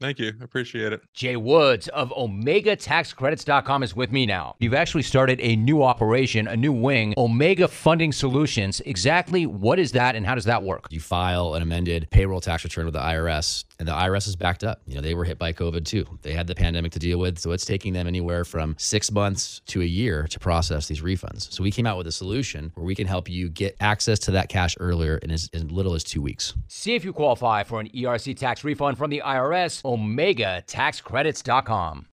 [0.00, 0.32] Thank you.
[0.42, 1.00] Appreciate it.
[1.14, 4.56] Jay Woods of OmegaTaxCredits.com is with me now.
[4.58, 8.80] You've actually started a new operation, a new wing, Omega Funding Solutions.
[8.80, 10.88] Exactly what is that and how does that work?
[10.90, 14.64] You file an amended payroll tax return with the IRS, and the IRS is backed
[14.64, 14.80] up.
[14.86, 16.06] You know, they were hit by COVID too.
[16.22, 19.60] They had the pandemic to deal with, so it's taking them anywhere from six months
[19.66, 21.52] to a year to process these refunds.
[21.52, 24.30] So we came out with a solution where we can help you get access to
[24.32, 26.54] that cash earlier in as, as little as two weeks.
[26.68, 32.06] See if you qualify for an ERC tax refund from the IRS OmegaTaxCredits.com.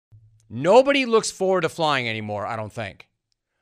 [0.49, 3.07] Nobody looks forward to flying anymore, I don't think.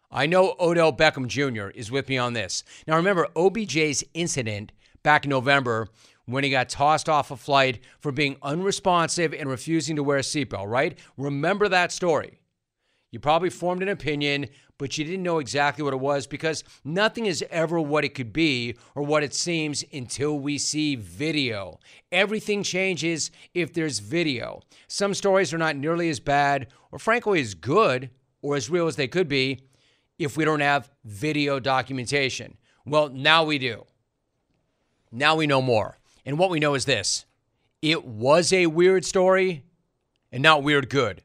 [0.09, 1.67] I know Odell Beckham Jr.
[1.67, 2.63] is with me on this.
[2.87, 4.71] Now, remember OBJ's incident
[5.03, 5.89] back in November
[6.27, 10.21] when he got tossed off a flight for being unresponsive and refusing to wear a
[10.21, 10.99] seatbelt, right?
[11.17, 12.41] Remember that story.
[13.11, 17.25] You probably formed an opinion, but you didn't know exactly what it was because nothing
[17.25, 21.79] is ever what it could be or what it seems until we see video.
[22.11, 24.61] Everything changes if there's video.
[24.87, 28.09] Some stories are not nearly as bad or, frankly, as good
[28.41, 29.61] or as real as they could be
[30.19, 32.57] if we don't have video documentation.
[32.85, 33.85] Well, now we do.
[35.11, 35.96] Now we know more.
[36.27, 37.25] And what we know is this
[37.81, 39.63] it was a weird story
[40.29, 41.23] and not weird good,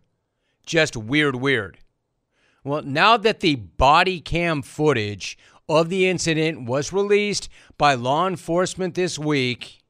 [0.65, 1.79] just weird, weird.
[2.63, 5.37] Well, now that the body cam footage
[5.69, 9.83] of the incident was released by law enforcement this week,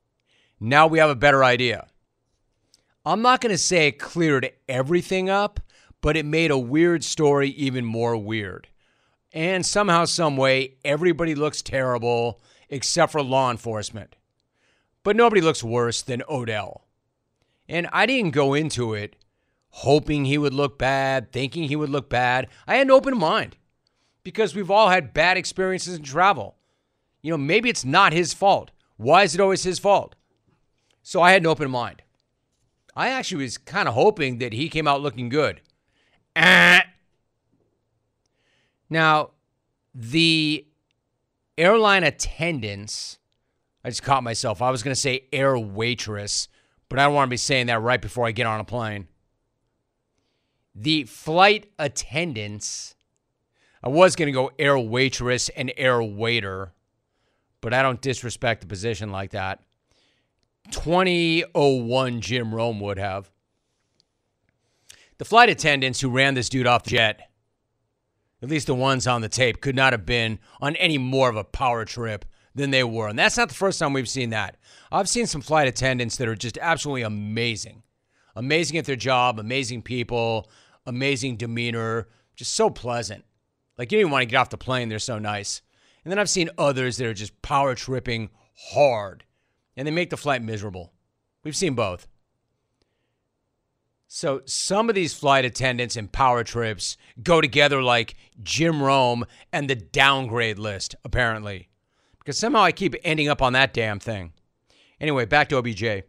[0.59, 1.89] now we have a better idea.
[3.05, 5.61] I'm not going to say it cleared everything up,
[6.01, 8.69] but it made a weird story even more weird.
[9.35, 14.17] And somehow, some way, everybody looks terrible except for law enforcement.
[15.03, 16.85] But nobody looks worse than Odell.
[17.69, 19.17] And I didn't go into it
[19.73, 22.49] hoping he would look bad, thinking he would look bad.
[22.67, 23.57] I had an open mind
[24.23, 26.57] because we've all had bad experiences in travel.
[27.23, 28.71] You know, maybe it's not his fault.
[28.97, 30.15] Why is it always his fault?
[31.03, 32.03] So I had an open mind.
[32.95, 35.63] I actually was kind of hoping that he came out looking good.
[36.37, 36.85] Ah.
[38.91, 39.31] Now,
[39.95, 40.67] the
[41.57, 43.19] airline attendants,
[43.85, 44.63] I just caught myself.
[44.63, 46.49] I was going to say air waitress,
[46.89, 49.09] but I don't want to be saying that right before I get on a plane.
[50.75, 52.95] The flight attendants,
[53.83, 56.73] I was going to go air waitress and air waiter,
[57.61, 59.61] but I don't disrespect the position like that.
[60.71, 63.31] 2001 Jim Rome would have.
[65.19, 67.31] The flight attendants who ran this dude off the jet,
[68.43, 71.37] at least the ones on the tape, could not have been on any more of
[71.37, 73.09] a power trip than they were.
[73.09, 74.57] And that's not the first time we've seen that.
[74.91, 77.83] I've seen some flight attendants that are just absolutely amazing.
[78.37, 80.51] Amazing at their job, amazing people,
[80.87, 83.25] amazing demeanor, just so pleasant.
[83.79, 85.63] Like you don't even want to get off the plane, they're so nice.
[86.05, 88.31] And then I've seen others that are just power tripping
[88.73, 89.25] hard
[89.77, 90.93] and they make the flight miserable.
[91.45, 92.07] We've seen both.
[94.07, 99.71] So some of these flight attendants and power trips go together like Jim Rome and
[99.71, 101.71] the downgrade list, apparently.
[102.23, 104.33] Because somehow I keep ending up on that damn thing.
[105.01, 106.05] Anyway, back to OBJ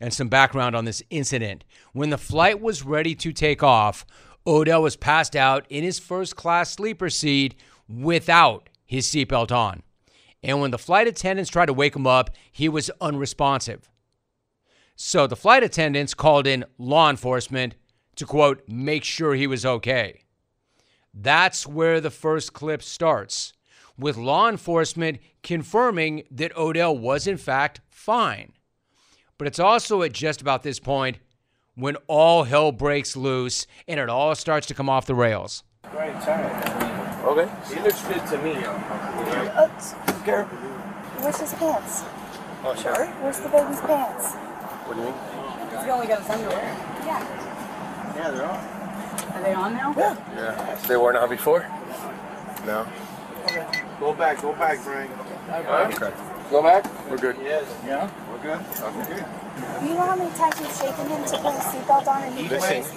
[0.00, 1.64] and some background on this incident.
[1.92, 4.06] When the flight was ready to take off,
[4.46, 7.54] Odell was passed out in his first class sleeper seat
[7.88, 9.82] without his seatbelt on.
[10.42, 13.90] And when the flight attendants tried to wake him up, he was unresponsive.
[14.96, 17.74] So the flight attendants called in law enforcement
[18.16, 20.24] to quote, make sure he was okay.
[21.12, 23.52] That's where the first clip starts,
[24.00, 28.52] with law enforcement confirming that Odell was in fact fine.
[29.38, 31.18] But it's also at just about this point
[31.74, 35.62] when all hell breaks loose and it all starts to come off the rails.
[35.94, 37.26] Right time.
[37.26, 37.50] Okay.
[37.74, 38.54] He looks good to me.
[40.24, 40.58] Girl, oh,
[41.20, 42.02] where's his pants?
[42.64, 43.06] Oh, sure.
[43.06, 44.34] Where's the baby's pants?
[44.86, 45.14] What do you mean?
[45.70, 46.76] He's only got his underwear.
[47.06, 48.16] Yeah.
[48.16, 48.80] Yeah, they're on.
[49.34, 49.94] Are they on now?
[49.96, 50.16] Yeah.
[50.34, 50.74] Yeah.
[50.86, 51.66] They weren't on before?
[52.66, 52.86] No.
[54.00, 55.10] Go back, go back, Frank.
[55.50, 56.12] Okay.
[56.50, 57.10] Go back?
[57.10, 57.36] We're good.
[57.42, 57.64] Yes.
[57.86, 58.10] Yeah?
[58.30, 58.60] We're good?
[58.80, 59.24] Okay.
[59.82, 62.48] You know how many times we've shaken him to put his seatbelt on and he
[62.48, 62.96] didn't Listen,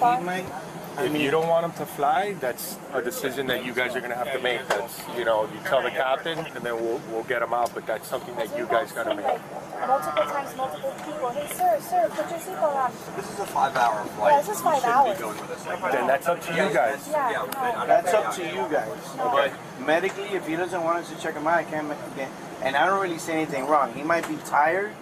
[0.96, 1.16] respond?
[1.16, 4.14] If you don't want him to fly, that's a decision that you guys are gonna
[4.14, 4.66] have to make.
[4.68, 7.86] That's, you know, you tell the captain and then we'll, we'll get him out, but
[7.86, 9.24] that's something that you guys gotta make.
[9.86, 11.28] Multiple times, multiple people.
[11.30, 12.92] Hey, sir, sir, put your seatbelt on.
[13.16, 14.32] This is a five-hour flight.
[14.32, 15.18] Yeah, this is five hours.
[15.18, 15.64] Going with.
[15.92, 17.08] Then that's up to you guys.
[17.10, 17.86] Yeah, no.
[17.86, 18.88] That's up to you guys.
[19.16, 19.52] But
[19.84, 21.88] medically, if he doesn't want us to check him out, I can't.
[21.88, 22.30] make- again,
[22.62, 23.92] And I don't really see anything wrong.
[23.92, 24.92] He might be tired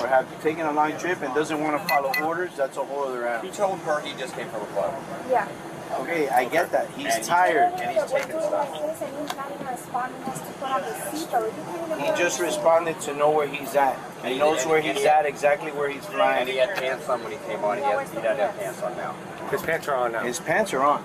[0.00, 2.50] or have taken a long trip and doesn't want to follow orders.
[2.56, 3.50] That's a whole other animal.
[3.50, 4.94] He told her he just came from a club.
[5.30, 5.48] Yeah.
[6.00, 6.90] Okay, I get that.
[6.90, 7.72] He's And he- tired.
[7.80, 8.70] And he's taking doing stuff.
[8.72, 11.46] like this and he's not even responding us to put on his seatbelt.
[11.46, 13.96] You can't even He just responded to know where he's at.
[14.24, 16.40] He knows where he's at, exactly where he's flying.
[16.40, 17.78] And he had pants on when he came on.
[17.78, 19.14] He, had, he doesn't have pants on now.
[19.50, 20.22] His pants are on now.
[20.24, 21.04] His pants are on.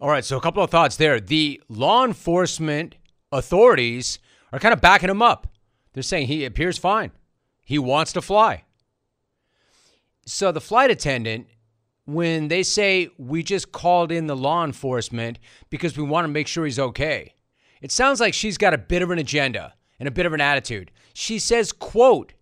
[0.00, 1.18] All right, so a couple of thoughts there.
[1.18, 2.94] The law enforcement
[3.32, 4.18] authorities
[4.52, 5.48] are kind of backing him up.
[5.94, 7.10] They're saying he appears fine.
[7.66, 8.62] He wants to fly.
[10.24, 11.48] So the flight attendant,
[12.04, 16.46] when they say we just called in the law enforcement because we want to make
[16.46, 17.34] sure he's okay,
[17.82, 20.40] it sounds like she's got a bit of an agenda and a bit of an
[20.40, 20.92] attitude.
[21.12, 22.34] She says, quote,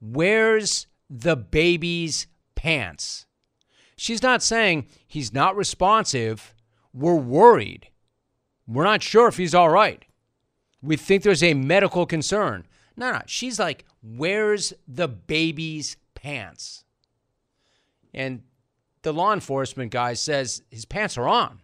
[0.00, 3.26] where's the baby's pants?
[3.96, 6.54] She's not saying he's not responsive.
[6.94, 7.88] We're worried.
[8.68, 10.04] We're not sure if he's all right.
[10.80, 12.68] We think there's a medical concern.
[12.96, 13.22] No, no.
[13.26, 16.84] She's like, where's the baby's pants?
[18.12, 18.42] And
[19.02, 21.60] the law enforcement guy says his pants are on.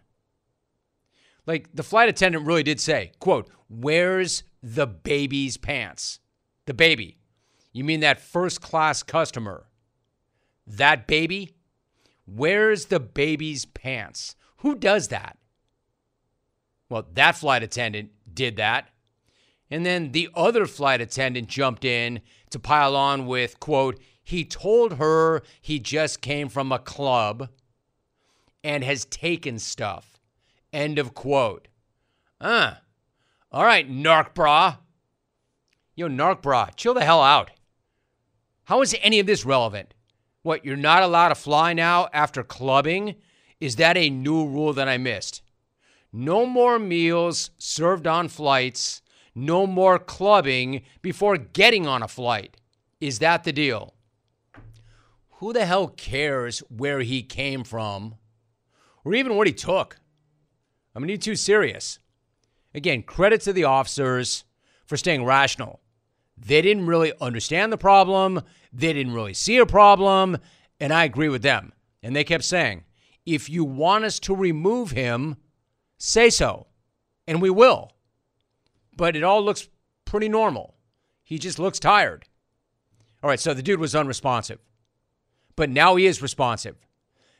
[1.46, 6.20] Like the flight attendant really did say, quote, where's the baby's pants?
[6.66, 7.18] The baby.
[7.72, 9.66] You mean that first class customer?
[10.66, 11.54] That baby?
[12.24, 14.34] Where's the baby's pants?
[14.58, 15.38] Who does that?
[16.88, 18.88] Well, that flight attendant did that.
[19.70, 24.94] And then the other flight attendant jumped in to pile on with, quote, He told
[24.94, 27.48] her he just came from a club
[28.62, 30.18] and has taken stuff.
[30.72, 31.68] End of quote.
[32.40, 32.80] Ah.
[33.50, 34.76] All right, narc bra.
[35.94, 37.50] Yo, narc bra, chill the hell out.
[38.64, 39.94] How is any of this relevant?
[40.42, 43.14] What, you're not allowed to fly now after clubbing?
[43.60, 45.42] Is that a new rule that I missed?
[46.12, 49.02] No more meals served on flights,
[49.36, 52.56] no more clubbing before getting on a flight.
[53.00, 53.94] Is that the deal?
[55.38, 58.14] Who the hell cares where he came from
[59.04, 59.98] or even what he took?
[60.94, 61.98] I mean, he's too serious.
[62.74, 64.44] Again, credit to the officers
[64.86, 65.80] for staying rational.
[66.38, 70.38] They didn't really understand the problem, they didn't really see a problem,
[70.80, 71.72] and I agree with them.
[72.02, 72.84] And they kept saying,
[73.24, 75.36] if you want us to remove him,
[75.98, 76.66] say so,
[77.26, 77.92] and we will.
[78.96, 79.68] But it all looks
[80.04, 80.74] pretty normal.
[81.22, 82.24] He just looks tired.
[83.22, 84.58] All right, so the dude was unresponsive.
[85.54, 86.76] But now he is responsive.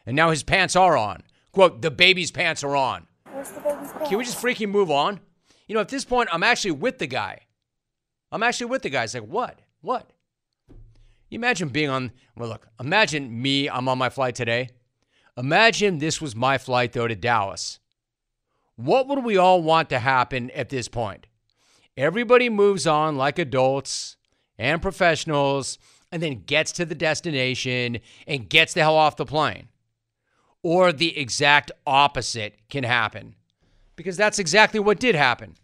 [0.04, 1.22] And now his pants are on.
[1.52, 3.06] Quote, the baby's pants are on.
[3.30, 4.08] Where's the baby's pants?
[4.08, 5.20] Can we just freaking move on?
[5.66, 7.40] You know, at this point, I'm actually with the guy.
[8.30, 9.04] I'm actually with the guy.
[9.04, 9.60] It's like, what?
[9.80, 10.10] What?
[11.28, 14.70] You imagine being on, well, look, imagine me, I'm on my flight today.
[15.36, 17.78] Imagine this was my flight, though, to Dallas.
[18.76, 21.26] What would we all want to happen at this point?
[21.96, 24.16] Everybody moves on like adults
[24.59, 25.78] and professionals
[26.12, 29.68] and then gets to the destination and gets the hell off the plane.
[30.62, 33.35] Or the exact opposite can happen.
[33.94, 35.54] Because that's exactly what did happen.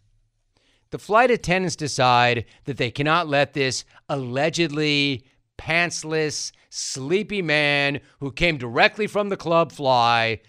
[0.91, 5.25] The flight attendants decide that they cannot let this allegedly
[5.59, 10.41] pantsless, sleepy man who came directly from the club fly.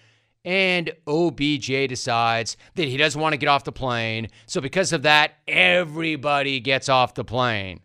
[0.44, 4.28] And OBJ decides that he doesn't want to get off the plane.
[4.46, 7.80] So, because of that, everybody gets off the plane.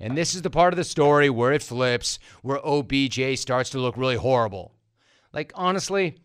[0.00, 3.78] And this is the part of the story where it flips, where OBJ starts to
[3.78, 4.74] look really horrible.
[5.32, 6.18] Like, honestly,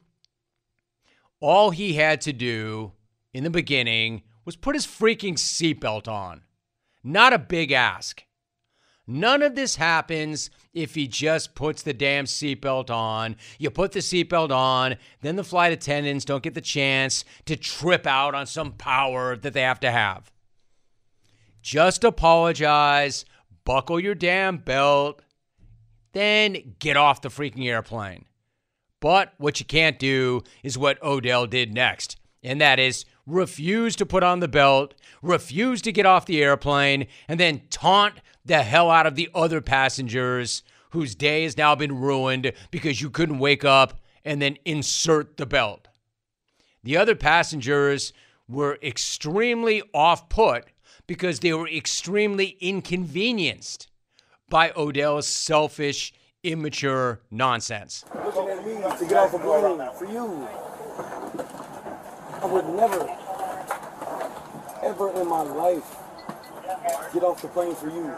[1.39, 2.93] all he had to do
[3.34, 6.41] in the beginning was put his freaking seatbelt on.
[7.03, 8.23] Not a big ask.
[9.12, 13.38] None of this happens if he just puts the damn seatbelt on.
[13.58, 18.06] You put the seatbelt on, then the flight attendants don't get the chance to trip
[18.06, 20.32] out on some power that they have to have.
[21.63, 23.26] Just apologize,
[23.65, 25.24] buckle your damn belt,
[26.13, 28.26] then get off the freaking airplane.
[29.00, 34.06] But what you can't do is what Odell did next, and that is refuse to
[34.06, 38.89] put on the belt, refuse to get off the airplane, and then taunt the hell
[38.89, 43.63] out of the other passengers whose day has now been ruined because you couldn't wake
[43.63, 45.88] up and then insert the belt.
[46.84, 48.13] The other passengers
[48.47, 50.65] were extremely off put
[51.06, 53.88] because they were extremely inconvenienced
[54.49, 58.06] by Odell's selfish, immature nonsense.
[58.15, 60.68] Looking at me to get off a plane for you.
[62.41, 63.04] I would never,
[64.82, 65.84] ever in my life,
[67.13, 68.15] get off the plane for you.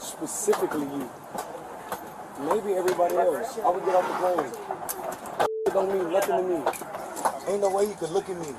[0.00, 1.10] Specifically you.
[2.40, 3.58] Maybe everybody else.
[3.58, 4.52] I would get off the plane.
[5.66, 6.64] It don't mean nothing to me.
[7.52, 8.54] Ain't no way you could look at me.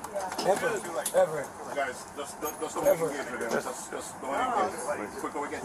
[0.46, 0.70] Ever.
[1.16, 1.48] Ever.
[1.76, 2.06] Guys,
[2.86, 3.10] Ever.
[3.10, 3.20] go.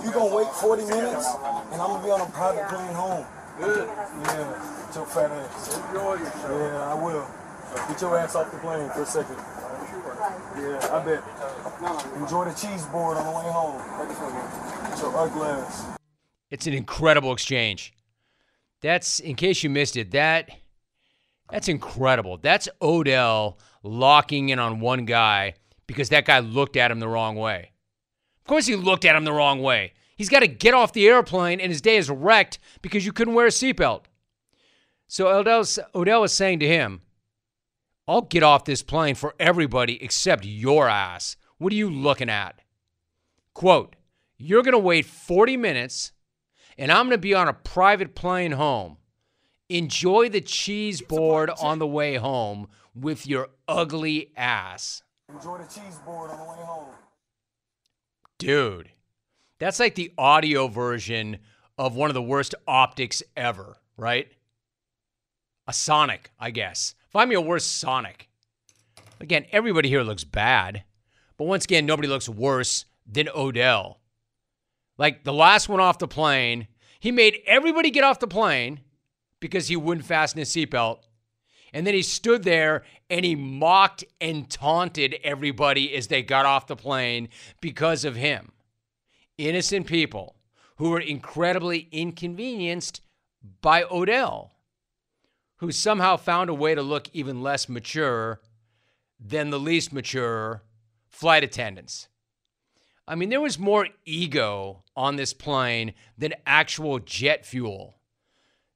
[0.02, 1.28] You gonna wait 40 minutes
[1.72, 3.26] and I'm gonna be on a private plane home.
[3.58, 3.86] Good.
[3.86, 4.94] Yeah.
[4.94, 5.76] Your fat ass.
[5.76, 6.50] Enjoy yourself.
[6.50, 7.43] Yeah, I will.
[7.74, 9.36] Get your ass off the plane for a second.
[10.56, 11.22] Yeah, I bet.
[12.16, 13.76] Enjoy the cheese board on the way home.
[13.98, 15.86] With your ugly ass.
[16.50, 17.92] It's an incredible exchange.
[18.80, 20.12] That's in case you missed it.
[20.12, 20.50] That
[21.50, 22.38] that's incredible.
[22.38, 25.54] That's Odell locking in on one guy
[25.86, 27.72] because that guy looked at him the wrong way.
[28.40, 29.92] Of course he looked at him the wrong way.
[30.16, 33.34] He's got to get off the airplane and his day is wrecked because you couldn't
[33.34, 34.04] wear a seatbelt.
[35.08, 37.02] So Odell's, Odell was saying to him,
[38.06, 41.36] I'll get off this plane for everybody except your ass.
[41.58, 42.60] What are you looking at?
[43.54, 43.96] Quote,
[44.36, 46.12] You're going to wait 40 minutes
[46.76, 48.98] and I'm going to be on a private plane home.
[49.68, 55.02] Enjoy the cheese board on the way home with your ugly ass.
[55.32, 56.90] Enjoy the cheese board on the way home.
[58.38, 58.90] Dude,
[59.58, 61.38] that's like the audio version
[61.78, 64.30] of one of the worst optics ever, right?
[65.66, 66.94] A Sonic, I guess.
[67.14, 68.28] Find me a worse Sonic.
[69.20, 70.82] Again, everybody here looks bad,
[71.38, 74.00] but once again, nobody looks worse than Odell.
[74.98, 76.66] Like the last one off the plane,
[76.98, 78.80] he made everybody get off the plane
[79.38, 81.02] because he wouldn't fasten his seatbelt.
[81.72, 86.66] And then he stood there and he mocked and taunted everybody as they got off
[86.66, 87.28] the plane
[87.60, 88.50] because of him.
[89.38, 90.34] Innocent people
[90.78, 93.02] who were incredibly inconvenienced
[93.60, 94.53] by Odell,
[95.58, 98.40] who somehow found a way to look even less mature
[99.18, 100.62] than the least mature
[101.08, 102.08] flight attendants.
[103.06, 107.96] I mean, there was more ego on this plane than actual jet fuel.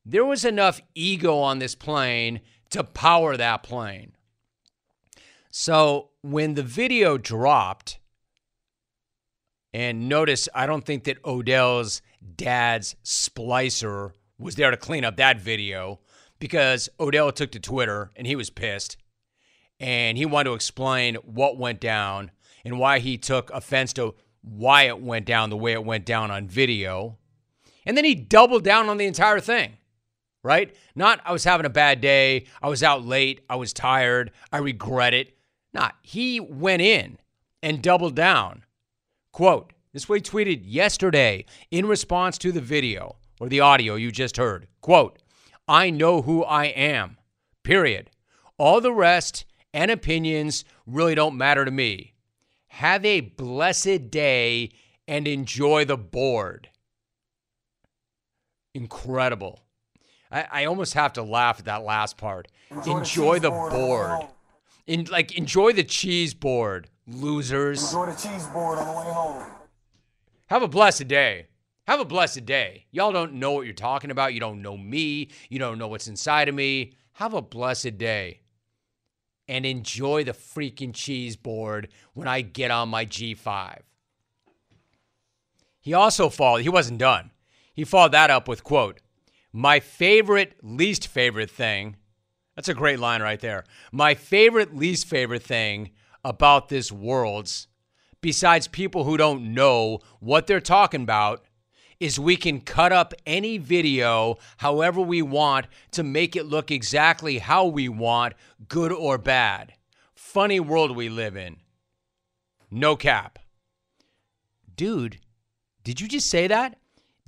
[0.05, 4.13] There was enough ego on this plane to power that plane.
[5.51, 7.99] So when the video dropped,
[9.73, 12.03] and notice, I don't think that Odell's
[12.37, 16.01] dad's splicer was there to clean up that video
[16.39, 18.97] because Odell took to Twitter and he was pissed.
[19.81, 22.33] And he wanted to explain what went down
[22.65, 26.31] and why he took offense to why it went down the way it went down
[26.31, 27.17] on video.
[27.87, 29.75] And then he doubled down on the entire thing,
[30.43, 30.75] right?
[30.95, 32.47] Not, I was having a bad day.
[32.61, 33.41] I was out late.
[33.49, 34.33] I was tired.
[34.53, 35.37] I regret it.
[35.73, 37.19] Not, he went in
[37.63, 38.65] and doubled down.
[39.33, 44.37] Quote, this way tweeted yesterday in response to the video or the audio you just
[44.37, 44.67] heard.
[44.81, 45.19] Quote,
[45.69, 47.19] I know who I am.
[47.63, 48.11] Period.
[48.57, 49.45] All the rest
[49.75, 52.15] and opinions really don't matter to me.
[52.69, 54.71] Have a blessed day
[55.07, 56.71] and enjoy the board.
[58.75, 59.61] Incredible.
[60.31, 62.49] I, I almost have to laugh at that last part.
[62.71, 63.73] Enjoy, enjoy the, the board.
[63.73, 64.27] board.
[64.87, 67.83] In, like enjoy the cheese board, losers.
[67.83, 69.45] Enjoy the cheese board on the way home.
[70.47, 71.49] Have a blessed day.
[71.89, 72.85] Have a blessed day.
[72.91, 74.35] Y'all don't know what you're talking about.
[74.35, 75.31] You don't know me.
[75.49, 76.93] You don't know what's inside of me.
[77.13, 78.43] Have a blessed day
[79.49, 83.79] and enjoy the freaking cheese board when I get on my G5.
[85.81, 87.31] He also followed, he wasn't done.
[87.73, 89.01] He followed that up with, quote,
[89.51, 91.97] my favorite, least favorite thing.
[92.55, 93.65] That's a great line right there.
[93.93, 97.67] My favorite, least favorite thing about this world's,
[98.21, 101.47] besides people who don't know what they're talking about,
[102.01, 107.39] is we can cut up any video however we want to make it look exactly
[107.39, 108.35] how we want,
[108.69, 109.75] good or bad.
[110.15, 111.57] Funny world we live in.
[112.71, 113.39] No cap.
[114.77, 115.19] Dude,
[115.83, 116.79] did you just say that?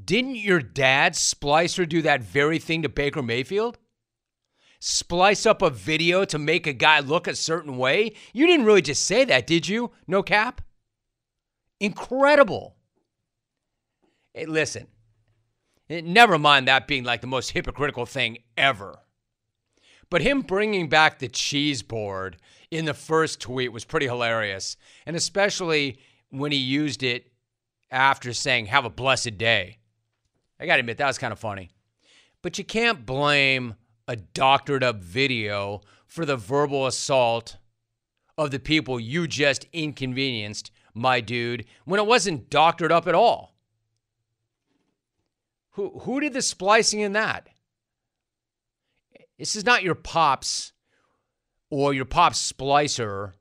[0.03, 3.79] Didn't your dad Splicer do that very thing to Baker Mayfield?
[4.79, 8.13] Splice up a video to make a guy look a certain way?
[8.33, 9.91] You didn't really just say that, did you?
[10.07, 10.63] No cap?
[11.81, 12.77] Incredible.
[14.41, 14.87] Hey, listen,
[15.91, 19.01] never mind that being like the most hypocritical thing ever.
[20.09, 22.39] But him bringing back the cheese board
[22.71, 24.79] in the first tweet was pretty hilarious.
[25.05, 25.99] And especially
[26.31, 27.31] when he used it
[27.91, 29.77] after saying, Have a blessed day.
[30.59, 31.69] I got to admit, that was kind of funny.
[32.41, 33.75] But you can't blame
[34.09, 37.59] a doctored up video for the verbal assault
[38.39, 43.60] of the people you just inconvenienced, my dude, when it wasn't doctored up at all.
[45.73, 47.49] Who who did the splicing in that?
[49.39, 50.73] This is not your pops
[51.71, 53.33] or your pop's splicer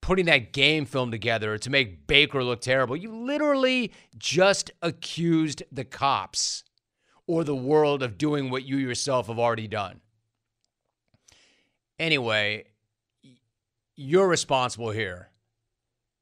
[0.00, 2.96] putting that game film together to make Baker look terrible.
[2.96, 6.64] You literally just accused the cops
[7.26, 10.00] or the world of doing what you yourself have already done.
[11.98, 12.64] Anyway,
[13.94, 15.28] you're responsible here.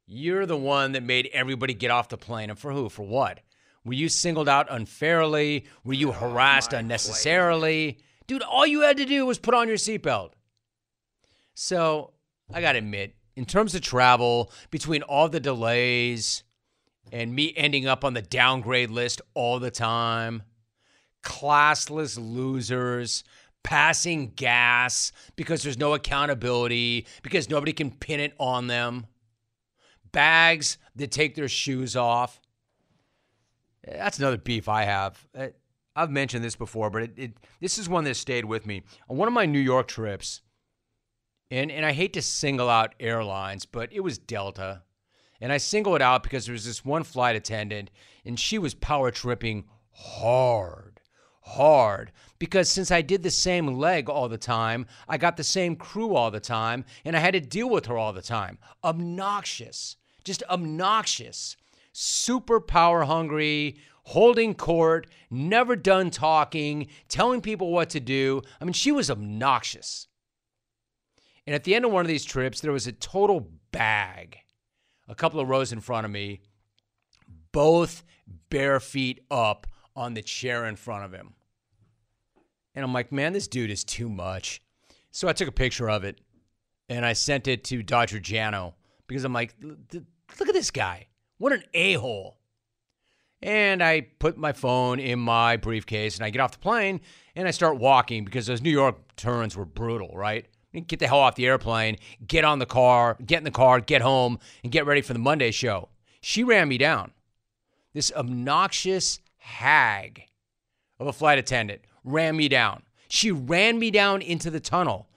[0.07, 2.51] You're the one that made everybody get off the plane.
[2.51, 2.89] And for who?
[2.89, 3.41] For what?
[3.89, 5.65] Were you singled out unfairly?
[5.83, 7.97] Were you oh, harassed unnecessarily?
[8.27, 10.33] Dude, all you had to do was put on your seatbelt.
[11.55, 12.13] So,
[12.53, 16.45] I got to admit, in terms of travel, between all the delays
[17.11, 20.43] and me ending up on the downgrade list all the time,
[21.25, 23.25] classless losers,
[23.65, 29.07] passing gas because there's no accountability, because nobody can pin it on them,
[30.13, 32.39] bags that take their shoes off.
[33.91, 35.27] That's another beef I have.
[35.37, 35.49] Uh,
[35.97, 38.83] I've mentioned this before, but it, it, this is one that stayed with me.
[39.09, 40.43] On one of my New York trips,
[41.51, 44.83] and, and I hate to single out airlines, but it was Delta.
[45.41, 47.91] And I single it out because there was this one flight attendant,
[48.25, 51.01] and she was power tripping hard,
[51.43, 52.13] hard.
[52.39, 56.15] Because since I did the same leg all the time, I got the same crew
[56.15, 58.59] all the time, and I had to deal with her all the time.
[58.85, 61.57] Obnoxious, just obnoxious
[62.01, 68.41] super power hungry, holding court, never done talking, telling people what to do.
[68.61, 70.07] I mean, she was obnoxious.
[71.45, 74.39] And at the end of one of these trips, there was a total bag,
[75.09, 76.41] a couple of rows in front of me,
[77.51, 78.05] both
[78.49, 81.35] bare feet up on the chair in front of him.
[82.77, 84.63] And I'm like, man, this dude is too much.
[85.11, 86.21] So I took a picture of it
[86.89, 88.21] and I sent it to Dr.
[88.21, 88.75] Jano
[89.09, 91.08] because I'm like, look at this guy.
[91.39, 92.37] What an a hole.
[93.41, 97.01] And I put my phone in my briefcase and I get off the plane
[97.37, 100.47] and I start walking because those New York turns were brutal, right?
[100.87, 104.03] Get the hell off the airplane, get on the car, get in the car, get
[104.03, 105.89] home, and get ready for the Monday show.
[106.21, 107.13] She ran me down.
[107.95, 110.25] This obnoxious hag
[110.99, 112.83] of a flight attendant ran me down.
[113.09, 115.09] She ran me down into the tunnel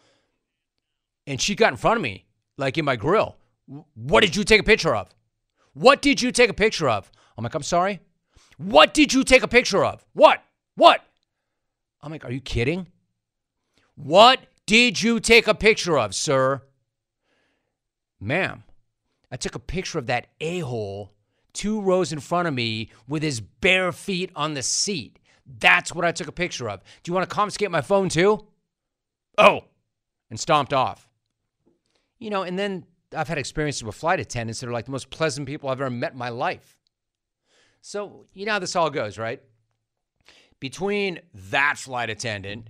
[1.25, 2.25] and she got in front of me,
[2.57, 3.37] like in my grill.
[3.95, 5.09] What did you take a picture of?
[5.73, 7.11] What did you take a picture of?
[7.37, 7.99] I'm like, I'm sorry.
[8.57, 10.05] What did you take a picture of?
[10.13, 10.43] What?
[10.75, 11.01] What?
[12.01, 12.87] I'm like, are you kidding?
[13.95, 16.61] What did you take a picture of, sir?
[18.19, 18.63] Ma'am,
[19.31, 21.13] I took a picture of that a hole
[21.53, 25.19] two rows in front of me with his bare feet on the seat.
[25.59, 26.81] That's what I took a picture of.
[27.03, 28.47] Do you want to confiscate my phone too?
[29.37, 29.65] Oh,
[30.29, 31.07] and stomped off.
[32.19, 32.85] You know, and then
[33.15, 35.89] I've had experiences with flight attendants that are like the most pleasant people I've ever
[35.89, 36.77] met in my life.
[37.81, 39.41] So, you know how this all goes, right?
[40.59, 42.67] Between that flight attendant,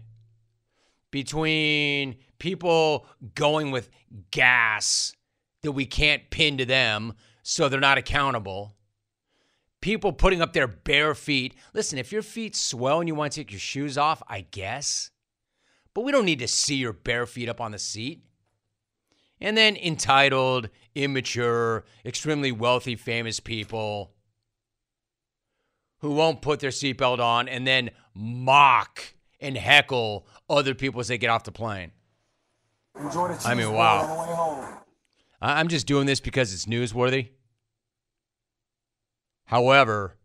[1.12, 3.90] between people going with
[4.32, 5.14] gas
[5.64, 7.14] that we can't pin to them
[7.44, 8.76] so they're not accountable,
[9.82, 11.56] people putting up their bare feet.
[11.74, 15.12] Listen, if your feet swell and you want to take your shoes off, I guess.
[15.94, 18.24] But we don't need to see your bare feet up on the seat.
[19.42, 24.14] And then entitled, immature, extremely wealthy, famous people
[26.00, 31.18] who won't put their seatbelt on and then mock and heckle other people as they
[31.18, 31.92] get off the plane.
[32.94, 34.82] The I mean, wow.
[35.42, 37.30] I'm just doing this because it's newsworthy.
[39.46, 40.18] However,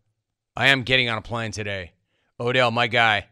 [0.54, 1.92] I am getting on a plane today.
[2.38, 3.28] Odell, my guy,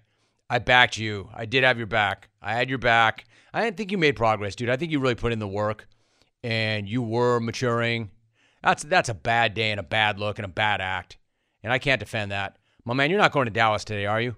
[0.48, 1.28] I backed you.
[1.34, 2.30] I did have your back.
[2.40, 3.26] I had your back.
[3.54, 4.68] I didn't think you made progress, dude.
[4.68, 5.86] I think you really put in the work
[6.42, 8.10] and you were maturing.
[8.64, 11.18] That's that's a bad day and a bad look and a bad act.
[11.62, 12.58] And I can't defend that.
[12.84, 14.34] My man, you're not going to Dallas today, are you?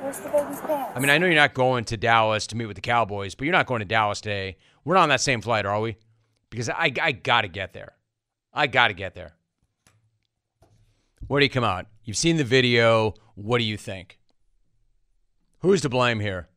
[0.00, 0.92] Where's the baby's pants?
[0.96, 3.44] I mean, I know you're not going to Dallas to meet with the Cowboys, but
[3.44, 4.56] you're not going to Dallas today.
[4.84, 5.98] We're not on that same flight, are we?
[6.48, 7.92] Because I, I got to get there.
[8.52, 9.34] I got to get there.
[11.26, 11.86] Where do you come out?
[12.02, 13.12] You've seen the video.
[13.34, 14.18] What do you think?
[15.60, 16.48] Who's to blame here?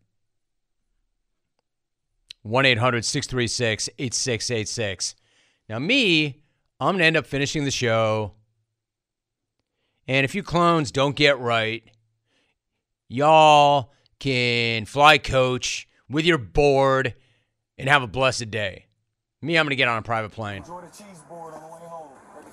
[2.44, 5.16] 1 800 636 8686.
[5.68, 6.44] Now, me,
[6.80, 8.34] I'm going to end up finishing the show.
[10.08, 11.84] And if you clones don't get right,
[13.08, 17.14] y'all can fly coach with your board
[17.78, 18.88] and have a blessed day.
[19.42, 20.64] Me, I'm going to get on a private plane.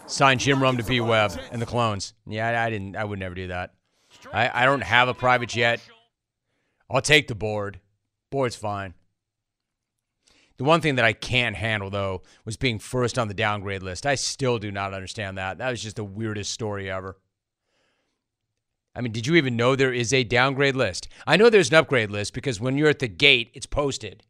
[0.07, 2.15] Sign Jim Rome to B Web and the clones.
[2.27, 2.97] Yeah, I, I didn't.
[2.97, 3.75] I would never do that.
[4.33, 5.81] I, I don't have a private jet.
[6.89, 7.81] I'll take the board.
[8.31, 8.95] Board's fine.
[10.59, 14.07] The one thing that I can't handle though was being first on the downgrade list.
[14.07, 15.59] I still do not understand that.
[15.59, 17.17] That was just the weirdest story ever.
[18.95, 21.09] I mean, did you even know there is a downgrade list?
[21.27, 24.23] I know there's an upgrade list because when you're at the gate, it's posted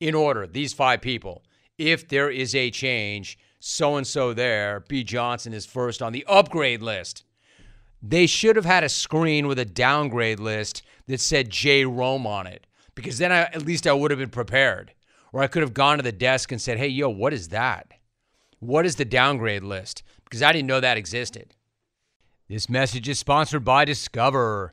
[0.00, 0.46] in order.
[0.46, 1.42] These five people.
[1.78, 5.02] If there is a change, so and so there, B.
[5.02, 7.24] Johnson is first on the upgrade list.
[8.02, 11.86] They should have had a screen with a downgrade list that said J.
[11.86, 14.92] Rome on it because then I, at least I would have been prepared.
[15.32, 17.92] Or I could have gone to the desk and said, hey, yo, what is that?
[18.58, 20.02] What is the downgrade list?
[20.24, 21.54] Because I didn't know that existed.
[22.48, 24.72] This message is sponsored by Discover.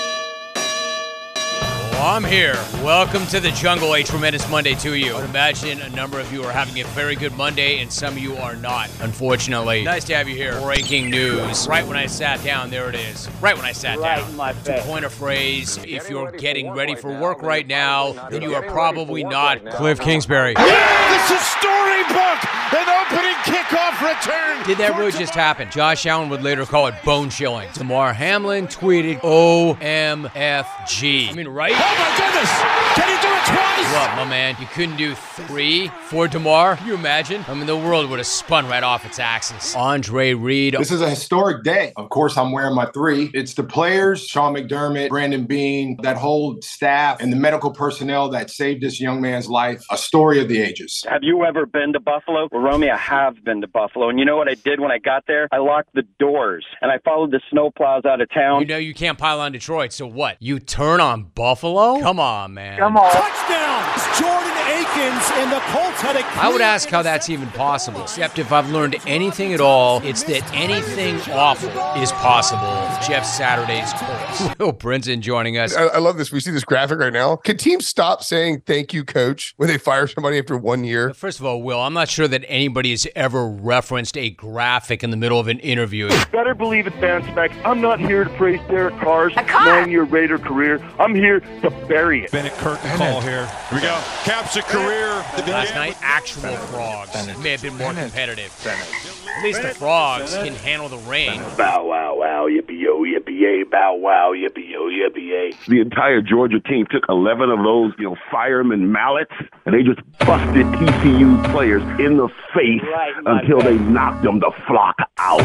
[2.01, 2.55] Well, I'm here.
[2.83, 3.93] Welcome to the jungle.
[3.93, 5.11] A tremendous Monday to you.
[5.13, 8.13] I would imagine a number of you are having a very good Monday, and some
[8.13, 8.89] of you are not.
[9.01, 10.59] Unfortunately, nice to have you here.
[10.61, 11.67] Breaking news.
[11.67, 13.29] Right when I sat down, there it is.
[13.39, 14.29] Right when I sat Right down.
[14.31, 14.83] in my To face.
[14.83, 19.23] coin a phrase, if you're getting ready for work right now, then you are probably
[19.23, 20.55] not Cliff Kingsbury.
[20.55, 22.39] This is storybook.
[22.73, 24.65] An opening kickoff return.
[24.65, 25.69] Did that really just happen?
[25.69, 27.67] Josh Allen would later call it bone chilling.
[27.73, 31.29] Damar Hamlin tweeted OMFG.
[31.29, 31.73] I mean, right?
[31.91, 32.51] Oh my goodness!
[32.95, 33.93] Can he do it twice?
[33.93, 34.55] What, my man?
[34.59, 36.75] You couldn't do three for Damar?
[36.75, 37.45] Can you imagine?
[37.47, 39.75] I mean, the world would have spun right off its axis.
[39.75, 40.75] Andre Reed.
[40.77, 41.93] This is a historic day.
[41.95, 43.31] Of course, I'm wearing my three.
[43.33, 48.49] It's the players, Sean McDermott, Brandon Beane, that whole staff, and the medical personnel that
[48.49, 49.83] saved this young man's life.
[49.91, 51.05] A story of the ages.
[51.09, 52.47] Have you ever ever been to Buffalo?
[52.51, 54.09] Well, Romy, I have been to Buffalo.
[54.09, 55.47] And you know what I did when I got there?
[55.51, 58.61] I locked the doors and I followed the snowplows out of town.
[58.61, 60.37] You know you can't pile on Detroit, so what?
[60.39, 61.80] You turn on Buffalo?
[61.81, 62.77] Come on, man.
[62.77, 63.09] Come on.
[63.11, 63.81] Touchdown!
[63.95, 68.03] It's Jordan Akins and the Colts had a I would ask how that's even possible.
[68.03, 71.69] Except if I've learned anything at all, it's that anything awful
[72.01, 72.61] is possible.
[73.05, 74.55] Jeff Saturday's Colts.
[74.59, 75.75] Will Brinson joining us.
[75.75, 76.31] I, I love this.
[76.31, 77.35] We see this graphic right now.
[77.35, 81.13] Can teams stop saying thank you, coach, when they fire somebody after one year?
[81.13, 85.09] First of all, Will, I'm not sure that anybody has ever referenced a graphic in
[85.09, 86.07] the middle of an interview.
[86.31, 87.51] Better believe it, fan spec.
[87.65, 90.81] I'm not here to praise Derek Carr's nine-year Raider career.
[90.97, 92.31] I'm here to bury it.
[92.31, 93.45] Bennett Curtin call here.
[93.69, 94.01] Here we go.
[94.23, 95.07] Caps a career.
[95.51, 98.51] Last night, actual frogs may have been more competitive.
[98.65, 101.41] At least the frogs can handle the rain.
[101.57, 103.00] Bow wow wow yippee yo yippee
[103.41, 105.53] yay bow wow yippee yo yippee yay.
[105.67, 109.33] The entire Georgia team took eleven of those you know fireman mallets
[109.65, 112.81] and they just busted TCU players in the face
[113.25, 115.41] until they knocked them the flock out.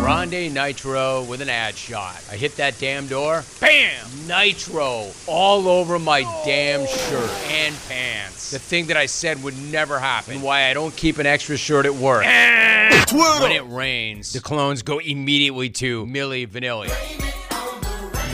[0.00, 2.22] Grande Nitro with an ad shot.
[2.30, 3.42] I hit that damn door.
[3.60, 4.06] Bam!
[4.28, 8.50] Nitro all over my damn shirt and pants.
[8.52, 10.40] The thing that I said would never happen.
[10.40, 12.24] Why I don't keep an extra shirt at work.
[12.24, 17.39] when it rains, the clones go immediately to Milli Vanilli.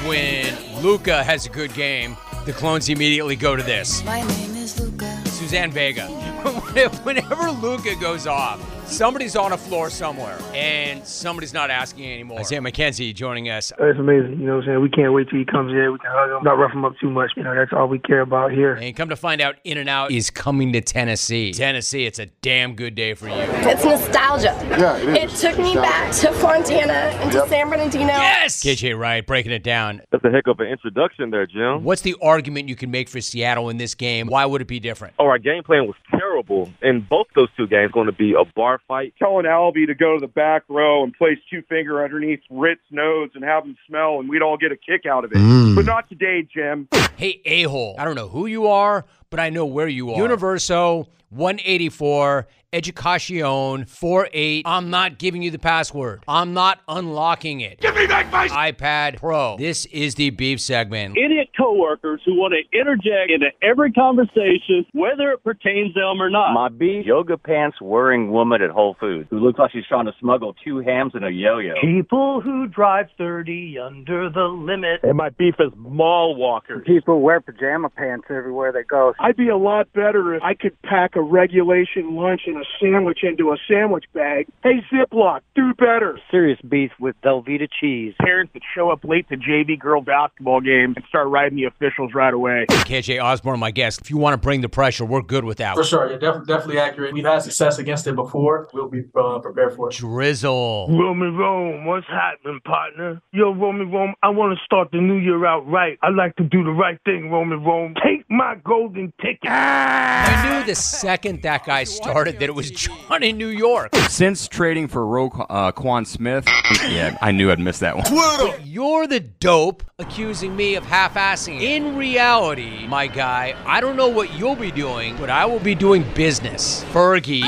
[0.07, 4.05] When Luka has a good game, the clones immediately go to this.
[4.05, 5.21] My name is Luka.
[5.27, 6.07] Suzanne Vega.
[7.03, 12.41] Whenever Luka goes off, somebody's on a floor somewhere, and somebody's not asking anymore.
[12.41, 13.73] Isaiah McKenzie joining us.
[13.79, 14.41] It's amazing.
[14.41, 14.83] You know what I'm saying?
[14.83, 15.93] We can't wait till he comes here.
[15.93, 17.33] We can hug him, not rough him up too much.
[17.37, 18.75] You know, that's all we care about here.
[18.75, 21.53] And come to find out, In-N-Out is coming to Tennessee.
[21.53, 23.35] Tennessee, it's a damn good day for you.
[23.35, 24.57] It's nostalgia.
[24.79, 28.07] Yeah, it It took me back to Fontana and to San Bernardino.
[28.07, 28.63] Yes!
[28.63, 30.01] KJ Wright breaking it down.
[30.13, 31.83] That's a heck of an introduction there, Jim.
[31.83, 34.29] What's the argument you can make for Seattle in this game?
[34.29, 35.15] Why would it be different?
[35.19, 35.97] Oh, our game plan was
[36.37, 37.93] terrible in both those two games.
[37.93, 39.15] Going to be a bar fight.
[39.19, 43.31] Telling Albie to go to the back row and place two finger underneath Ritt's nose
[43.35, 45.39] and have him smell, and we'd all get a kick out of it.
[45.39, 45.75] Mm.
[45.75, 46.89] But not today, Jim.
[47.17, 47.97] Hey, a hole.
[47.99, 50.21] I don't know who you are, but I know where you are.
[50.21, 54.65] Universo 184 Educacion 48.
[54.67, 56.23] I'm not giving you the password.
[56.29, 57.81] I'm not unlocking it.
[57.81, 59.57] Give me back my iPad Pro.
[59.57, 61.17] This is the beef segment.
[61.17, 66.29] Idiot coworkers who want to interject into every conversation, whether it pertains to them or
[66.29, 66.53] not.
[66.53, 70.13] My beef yoga pants wearing woman at Whole Foods who looks like she's trying to
[70.21, 71.75] smuggle two hams and a yo-yo.
[71.81, 75.01] People who drive 30 under the limit.
[75.03, 76.83] And my beef is mall walkers.
[76.87, 79.15] People wear pajama pants everywhere they go.
[79.19, 83.21] I'd be a lot better if I could pack a regulation lunch and a sandwich
[83.23, 84.47] into a sandwich bag.
[84.63, 86.19] Hey, Ziploc, do better.
[86.31, 88.15] Serious beef with Velveeta cheese.
[88.21, 92.13] Parents that show up late to JV girl basketball games and start riding the officials
[92.15, 92.67] right away.
[92.69, 94.01] KJ Osborne, my guest.
[94.01, 95.75] If you want to bring the pressure, we're good with that.
[95.77, 97.13] For sure, you're def- definitely accurate.
[97.13, 98.69] We've had success against it before.
[98.73, 99.95] We'll be uh, prepared for it.
[99.95, 100.89] Drizzle.
[100.91, 103.21] Roman Rome, what's happening, partner?
[103.33, 105.99] Yo, Roman Rome, I want to start the new year out right.
[106.03, 107.95] I like to do the right thing, Roman Rome.
[108.05, 109.51] Take my golden ticket.
[109.51, 110.75] I knew the
[111.07, 113.95] second that guy started that it was John in New York.
[114.09, 116.45] Since trading for Ro uh, Quan Smith,
[116.89, 118.05] yeah, I knew I'd miss that one.
[118.11, 121.63] But you're the dope accusing me of half-assing it.
[121.63, 125.77] In reality, my guy, I don't know what you'll be doing, but I will be
[125.77, 126.83] doing business.
[126.87, 127.43] Fergie,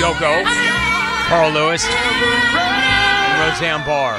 [0.00, 0.44] Yoko,
[1.28, 4.18] Carl Lewis, and Roseanne Barr.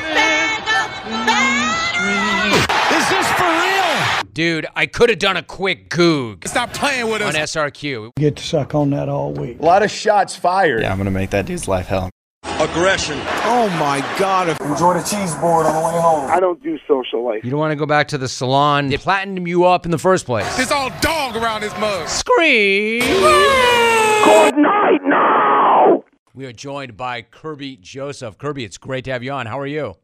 [4.33, 7.35] Dude, I could have done a quick goog Stop playing with us.
[7.35, 7.41] on.
[7.41, 8.11] SRQ.
[8.15, 9.59] Get to suck on that all week.
[9.59, 10.81] A lot of shots fired.
[10.81, 12.09] Yeah, I'm gonna make that dude's life hell.
[12.43, 13.17] Aggression.
[13.45, 14.49] Oh my God.
[14.61, 16.29] Enjoy the cheese board on the way home.
[16.29, 17.43] I don't do social life.
[17.43, 18.89] You don't want to go back to the salon.
[18.89, 20.55] They platinum you up in the first place.
[20.57, 22.07] There's all dog around this mug.
[22.07, 22.99] Scream!
[23.01, 26.03] Good night now.
[26.33, 28.37] We are joined by Kerby Joseph.
[28.37, 29.45] Kerby, it's great to have you on.
[29.45, 29.95] How are you?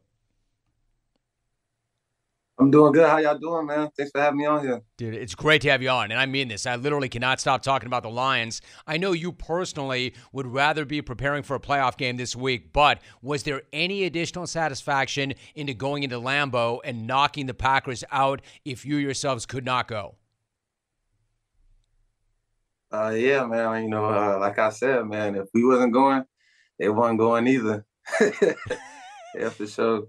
[2.57, 3.07] I'm doing good.
[3.07, 3.89] How y'all doing, man?
[3.97, 4.81] Thanks for having me on here.
[4.97, 6.11] Dude, it's great to have you on.
[6.11, 6.65] And I mean this.
[6.65, 8.61] I literally cannot stop talking about the Lions.
[8.87, 13.01] I know you personally would rather be preparing for a playoff game this week, but
[13.21, 18.85] was there any additional satisfaction into going into Lambeau and knocking the Packers out if
[18.85, 20.15] you yourselves could not go?
[22.89, 23.83] Uh, yeah, man.
[23.83, 26.23] You know, uh, like I said, man, if we wasn't going,
[26.79, 27.85] they wasn't going either.
[28.21, 30.07] yeah, for sure.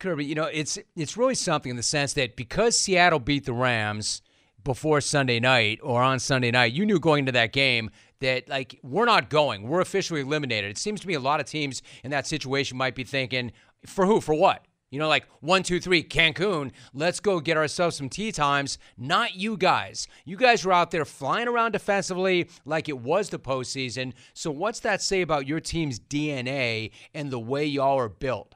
[0.00, 3.52] Kerby, you know, it's it's really something in the sense that because Seattle beat the
[3.52, 4.22] Rams
[4.62, 7.90] before Sunday night or on Sunday night, you knew going into that game
[8.20, 9.66] that like we're not going.
[9.66, 10.70] We're officially eliminated.
[10.70, 13.52] It seems to me a lot of teams in that situation might be thinking,
[13.86, 14.20] for who?
[14.20, 14.64] For what?
[14.90, 18.78] You know, like one, two, three, Cancun, let's go get ourselves some tee times.
[18.96, 20.08] Not you guys.
[20.24, 24.14] You guys were out there flying around defensively like it was the postseason.
[24.32, 28.54] So, what's that say about your team's DNA and the way y'all are built?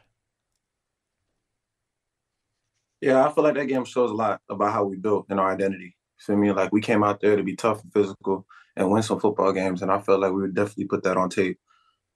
[3.03, 5.53] Yeah, I feel like that game shows a lot about how we built and our
[5.53, 5.87] identity.
[5.87, 6.53] You feel me?
[6.53, 8.47] Like we came out there to be tough and physical
[8.77, 11.29] and win some football games, and I felt like we would definitely put that on
[11.29, 11.59] tape.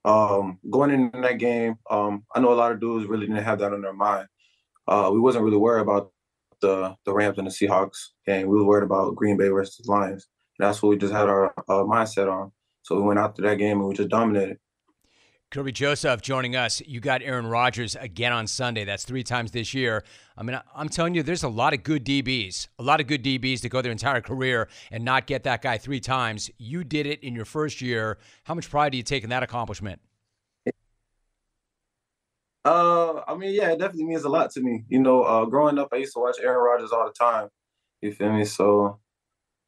[0.04, 3.58] Um, going into that game, um, I know a lot of dudes really didn't have
[3.58, 4.28] that on their mind.
[4.86, 6.12] Uh, we wasn't really worried about
[6.60, 8.48] the the Rams and the Seahawks game.
[8.48, 10.28] We were worried about Green Bay versus Lions.
[10.58, 12.52] And that's what we just had our uh, mindset on.
[12.82, 14.58] So we went out to that game and we just dominated.
[15.52, 16.82] Kerby Joseph joining us.
[16.86, 18.84] You got Aaron Rodgers again on Sunday.
[18.84, 20.02] That's three times this year.
[20.36, 23.22] I mean, I'm telling you, there's a lot of good DBs, a lot of good
[23.22, 26.50] DBs to go their entire career and not get that guy three times.
[26.58, 28.18] You did it in your first year.
[28.42, 30.00] How much pride do you take in that accomplishment?
[32.64, 34.84] Uh, I mean, yeah, it definitely means a lot to me.
[34.88, 37.48] You know, uh, growing up, I used to watch Aaron Rodgers all the time.
[38.02, 38.44] You feel me?
[38.44, 38.98] So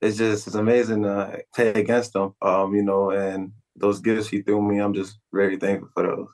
[0.00, 2.34] it's just it's amazing to play against him.
[2.42, 6.28] Um, you know, and those gifts he threw me, I'm just very thankful for those.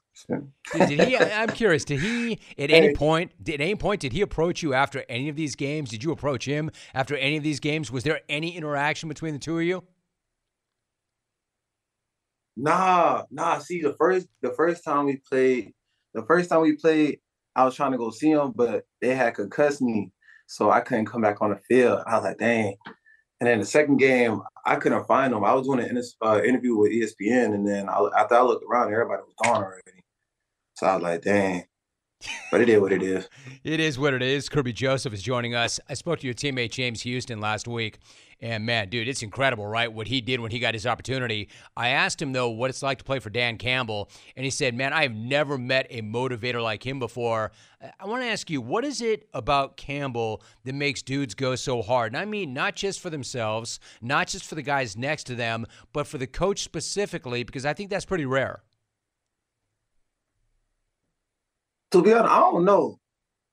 [0.88, 1.16] did, he?
[1.18, 1.84] I'm curious.
[1.84, 3.32] Did he at any point?
[3.42, 5.90] Did, at any point did he approach you after any of these games?
[5.90, 7.90] Did you approach him after any of these games?
[7.90, 9.84] Was there any interaction between the two of you?
[12.56, 13.58] Nah, nah.
[13.58, 15.72] See, the first the first time we played,
[16.14, 17.18] the first time we played,
[17.56, 20.12] I was trying to go see him, but they had concussed me,
[20.46, 22.02] so I couldn't come back on the field.
[22.06, 22.76] I was like, dang.
[23.40, 25.44] And then the second game, I couldn't find them.
[25.44, 28.92] I was doing an uh, interview with ESPN, and then I, after I looked around,
[28.92, 30.02] everybody was gone already.
[30.74, 31.64] So I was like, dang.
[32.50, 33.28] But it is what it is.
[33.64, 34.48] it is what it is.
[34.48, 35.80] Kerby Joseph is joining us.
[35.88, 37.98] I spoke to your teammate James Houston last week,
[38.40, 39.92] and man, dude, it's incredible, right?
[39.92, 41.48] What he did when he got his opportunity.
[41.76, 44.74] I asked him though what it's like to play for Dan Campbell, and he said,
[44.74, 47.52] "Man, I have never met a motivator like him before."
[48.00, 51.82] I want to ask you, what is it about Campbell that makes dudes go so
[51.82, 52.12] hard?
[52.12, 55.66] And I mean, not just for themselves, not just for the guys next to them,
[55.92, 58.62] but for the coach specifically, because I think that's pretty rare.
[61.94, 62.98] To be honest, I don't know.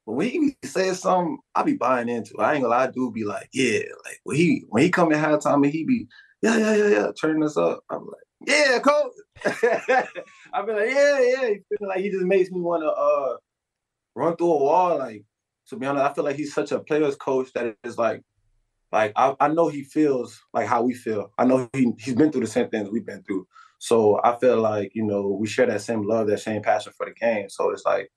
[0.05, 2.33] But when he says something, I be buying into.
[2.39, 5.11] I ain't gonna lie, I do be like, yeah, like when he when he come
[5.11, 6.07] in halftime and he be,
[6.41, 7.83] yeah, yeah, yeah, yeah, turning us up.
[7.89, 9.11] I'm like, yeah, coach.
[10.53, 11.49] I be like, yeah, yeah.
[11.49, 13.37] He like he just makes me want to uh
[14.15, 14.97] run through a wall.
[14.97, 15.23] Like
[15.69, 18.23] to be honest, I feel like he's such a player's coach that is like,
[18.91, 21.31] like I, I know he feels like how we feel.
[21.37, 23.45] I know he he's been through the same things we've been through.
[23.77, 27.05] So I feel like you know we share that same love, that same passion for
[27.05, 27.49] the game.
[27.51, 28.11] So it's like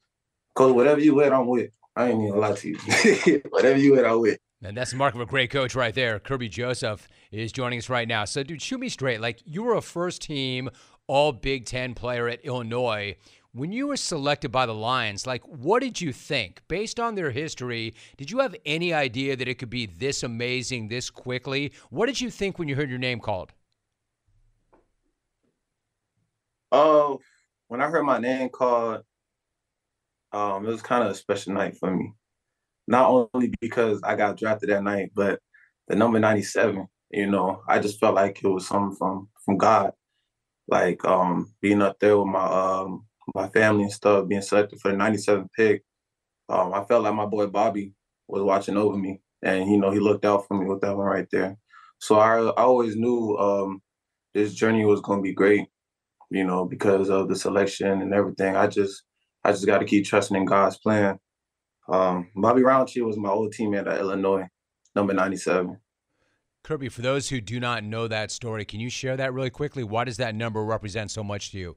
[0.55, 1.71] Cause whatever you with, I'm with.
[1.97, 3.43] I ain't even lie to you.
[3.51, 4.39] whatever you with, I'm with.
[4.63, 6.19] And that's the mark of a great coach right there.
[6.19, 8.25] Kerby Joseph is joining us right now.
[8.25, 9.21] So, dude, shoot me straight.
[9.21, 10.71] Like, you were a first team
[11.07, 13.17] All Big Ten player at Illinois.
[13.53, 16.63] When you were selected by the Lions, like, what did you think?
[16.67, 20.89] Based on their history, did you have any idea that it could be this amazing
[20.89, 21.73] this quickly?
[21.91, 23.53] What did you think when you heard your name called?
[26.73, 27.21] Oh,
[27.69, 29.03] when I heard my name called,
[30.35, 32.13] um, it was kind of a special night for me.
[32.89, 35.41] Not only because I got drafted that night, but
[35.89, 39.93] the number 97, you know, I just felt like it was something from from God.
[40.69, 44.91] Like um being up there with my um my family and stuff, being selected for
[44.91, 45.83] the 97 pick.
[46.49, 47.95] Um, I felt like my boy Bobby
[48.29, 51.07] was watching over me and you know he looked out for me with that one
[51.07, 51.57] right there.
[52.01, 53.83] So I I always knew um
[54.35, 55.69] this journey was gonna be great,
[56.31, 58.57] you know, because of the selection and everything.
[58.57, 59.05] I just
[59.45, 61.19] I just got to keep trusting in God's plan.
[61.89, 64.49] Um, Bobby Roundtree was my old teammate at Illinois,
[64.95, 65.79] number 97.
[66.65, 69.85] Kerby, for those who do not know that story, can you share that really quickly?
[69.85, 71.77] Why does that number represent so much to you?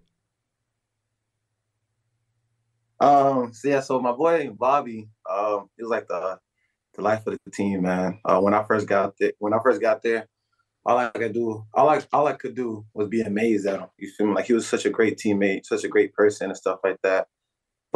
[3.00, 6.40] Um, so yeah, so my boy Bobby, um, he was like the
[6.96, 8.20] the life of the team, man.
[8.26, 10.28] Uh, when I first got there, when I first got there,
[10.84, 13.88] all I could do, all I all I could do was be amazed at him.
[13.98, 14.34] You feel me?
[14.34, 17.28] Like he was such a great teammate, such a great person, and stuff like that.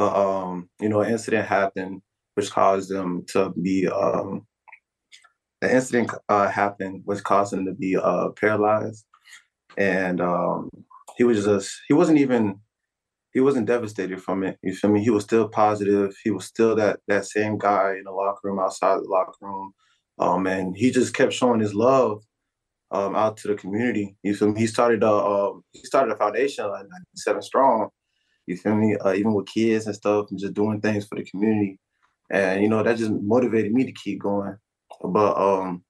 [0.02, 2.02] But um, you know, an incident happened
[2.34, 4.48] which caused them to be um
[5.62, 9.06] the incident uh, happened which caused him to be uh paralyzed.
[9.78, 10.72] And um
[11.18, 12.60] he was just he wasn't even
[13.32, 14.58] he wasn't devastated from it.
[14.64, 15.04] You feel me?
[15.04, 16.16] He was still positive.
[16.24, 19.72] He was still that that same guy in the locker room, outside the locker room.
[20.18, 22.24] Um, and he just kept showing his love
[22.90, 24.18] um, out to the community.
[24.24, 24.62] You feel me?
[24.62, 27.90] He started a uh, he started a foundation like 97 strong,
[28.48, 28.96] you feel me?
[28.98, 31.80] Uh, even with kids and stuff, and just doing things for the community,
[32.30, 34.58] and you know that just motivated me to keep going.
[35.04, 35.84] But um,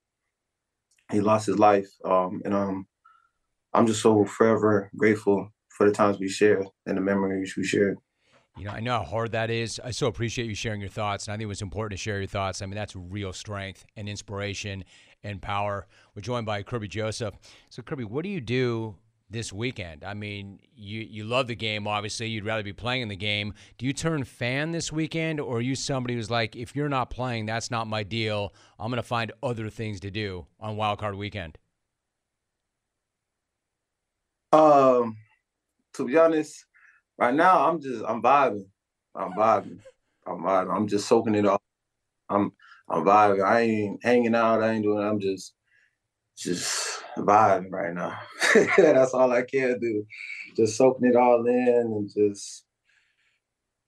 [1.11, 2.87] he lost his life, um, and um,
[3.73, 7.97] I'm just so forever grateful for the times we shared and the memories we shared.
[8.57, 9.79] You know, I know how hard that is.
[9.83, 12.17] I so appreciate you sharing your thoughts, and I think it was important to share
[12.17, 12.61] your thoughts.
[12.61, 14.83] I mean, that's real strength and inspiration
[15.23, 15.87] and power.
[16.15, 17.35] We're joined by Kerby Joseph.
[17.69, 18.95] So, Kerby, what do you do
[19.31, 20.03] this weekend?
[20.03, 22.27] I mean, you you love the game, obviously.
[22.27, 23.53] You'd rather be playing in the game.
[23.77, 27.09] Do you turn fan this weekend, or are you somebody who's like, if you're not
[27.09, 28.53] playing, that's not my deal.
[28.79, 31.57] I'm going to find other things to do on Wild Card Weekend.
[34.53, 35.17] Um,
[35.93, 36.65] to be honest,
[37.17, 38.65] right now I'm just I'm vibing.
[39.15, 39.79] I'm vibing.
[40.27, 40.75] I'm vibing.
[40.75, 41.61] I'm just soaking it all.
[42.29, 42.51] I'm
[42.89, 43.43] I'm vibing.
[43.43, 44.61] I ain't hanging out.
[44.61, 45.05] I ain't doing.
[45.05, 45.53] I'm just
[46.41, 48.17] just vibing right now.
[48.77, 50.05] That's all I can do.
[50.55, 52.65] Just soaking it all in and just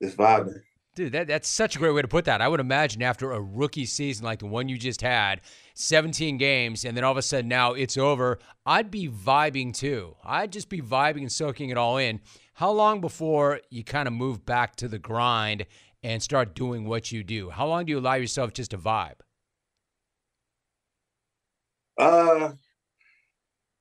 [0.02, 0.62] just vibing.
[0.96, 2.40] Dude, that, that's such a great way to put that.
[2.40, 5.42] I would imagine after a rookie season like the one you just had,
[5.74, 10.16] 17 games, and then all of a sudden now it's over, I'd be vibing too.
[10.24, 12.22] I'd just be vibing and soaking it all in.
[12.54, 15.66] How long before you kind of move back to the grind
[16.04, 17.50] and start doing what you do?
[17.50, 19.22] How long do you allow yourself just to vibe?
[21.98, 22.54] Uh,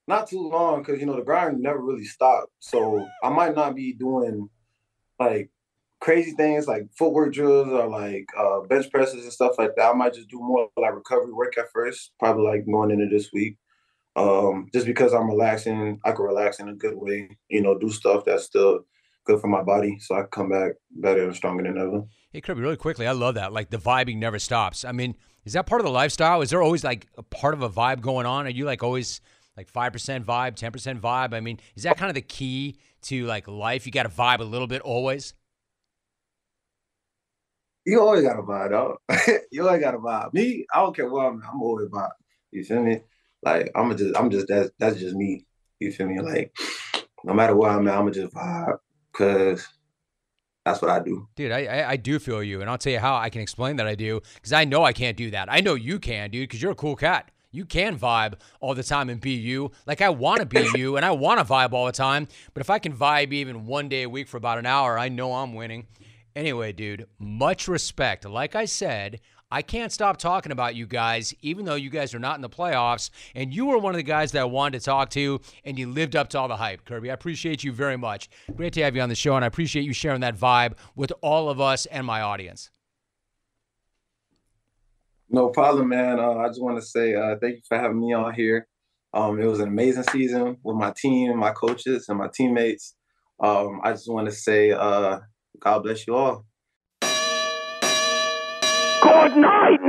[0.07, 2.53] not too long because you know the grind never really stopped.
[2.59, 4.49] So I might not be doing
[5.19, 5.51] like
[6.01, 9.91] crazy things like footwork drills or like uh, bench presses and stuff like that.
[9.91, 13.33] I might just do more like recovery work at first, probably like going into this
[13.33, 13.57] week.
[14.15, 17.89] Um, just because I'm relaxing, I can relax in a good way, you know, do
[17.89, 18.81] stuff that's still
[19.25, 22.03] good for my body so I can come back better and stronger than ever.
[22.33, 23.53] Hey, Kerby, really quickly, I love that.
[23.53, 24.85] Like the vibing never stops.
[24.85, 26.41] I mean, is that part of the lifestyle?
[26.43, 28.47] Is there always like a part of a vibe going on?
[28.47, 29.21] Are you like always
[29.57, 31.35] like 5% vibe, 10% vibe?
[31.35, 33.87] I mean, is that kind of the key to like life?
[33.87, 35.35] You got to vibe a little bit always?
[37.85, 38.97] You always got to vibe, dog.
[39.51, 40.33] you always got to vibe.
[40.33, 42.11] Me, I don't care what I'm, I'm always vibe.
[42.53, 43.01] You feel me?
[43.43, 45.45] Like I'm just, I'm just that's that's just me.
[45.81, 46.21] You feel me?
[46.21, 46.55] Like
[47.25, 48.79] no matter where I'm at, I'm just vibe
[49.11, 49.67] because
[50.65, 51.29] that's what I do.
[51.35, 53.87] Dude, I, I, do feel you, and I'll tell you how I can explain that
[53.87, 55.51] I do because I know I can't do that.
[55.51, 57.31] I know you can, dude, because you're a cool cat.
[57.51, 59.73] You can vibe all the time and be you.
[59.87, 62.29] Like I want to be you, and I want to vibe all the time.
[62.55, 65.09] But if I can vibe even one day a week for about an hour, I
[65.09, 65.87] know I'm winning.
[66.35, 68.25] Anyway, dude, much respect.
[68.25, 69.21] Like I said,
[69.53, 72.49] I can't stop talking about you guys, even though you guys are not in the
[72.49, 73.11] playoffs.
[73.35, 75.91] And you were one of the guys that I wanted to talk to, and you
[75.91, 77.11] lived up to all the hype, Kerby.
[77.11, 78.31] I appreciate you very much.
[78.57, 81.13] Great to have you on the show, and I appreciate you sharing that vibe with
[81.21, 82.71] all of us and my audience.
[85.29, 86.19] No problem, man.
[86.19, 88.67] Uh, I just want to say uh, thank you for having me on here.
[89.13, 92.95] Um, it was an amazing season with my team, my coaches, and my teammates.
[93.39, 95.19] Um, I just want to say uh,
[95.61, 96.47] God bless you all.
[99.03, 99.83] Good night!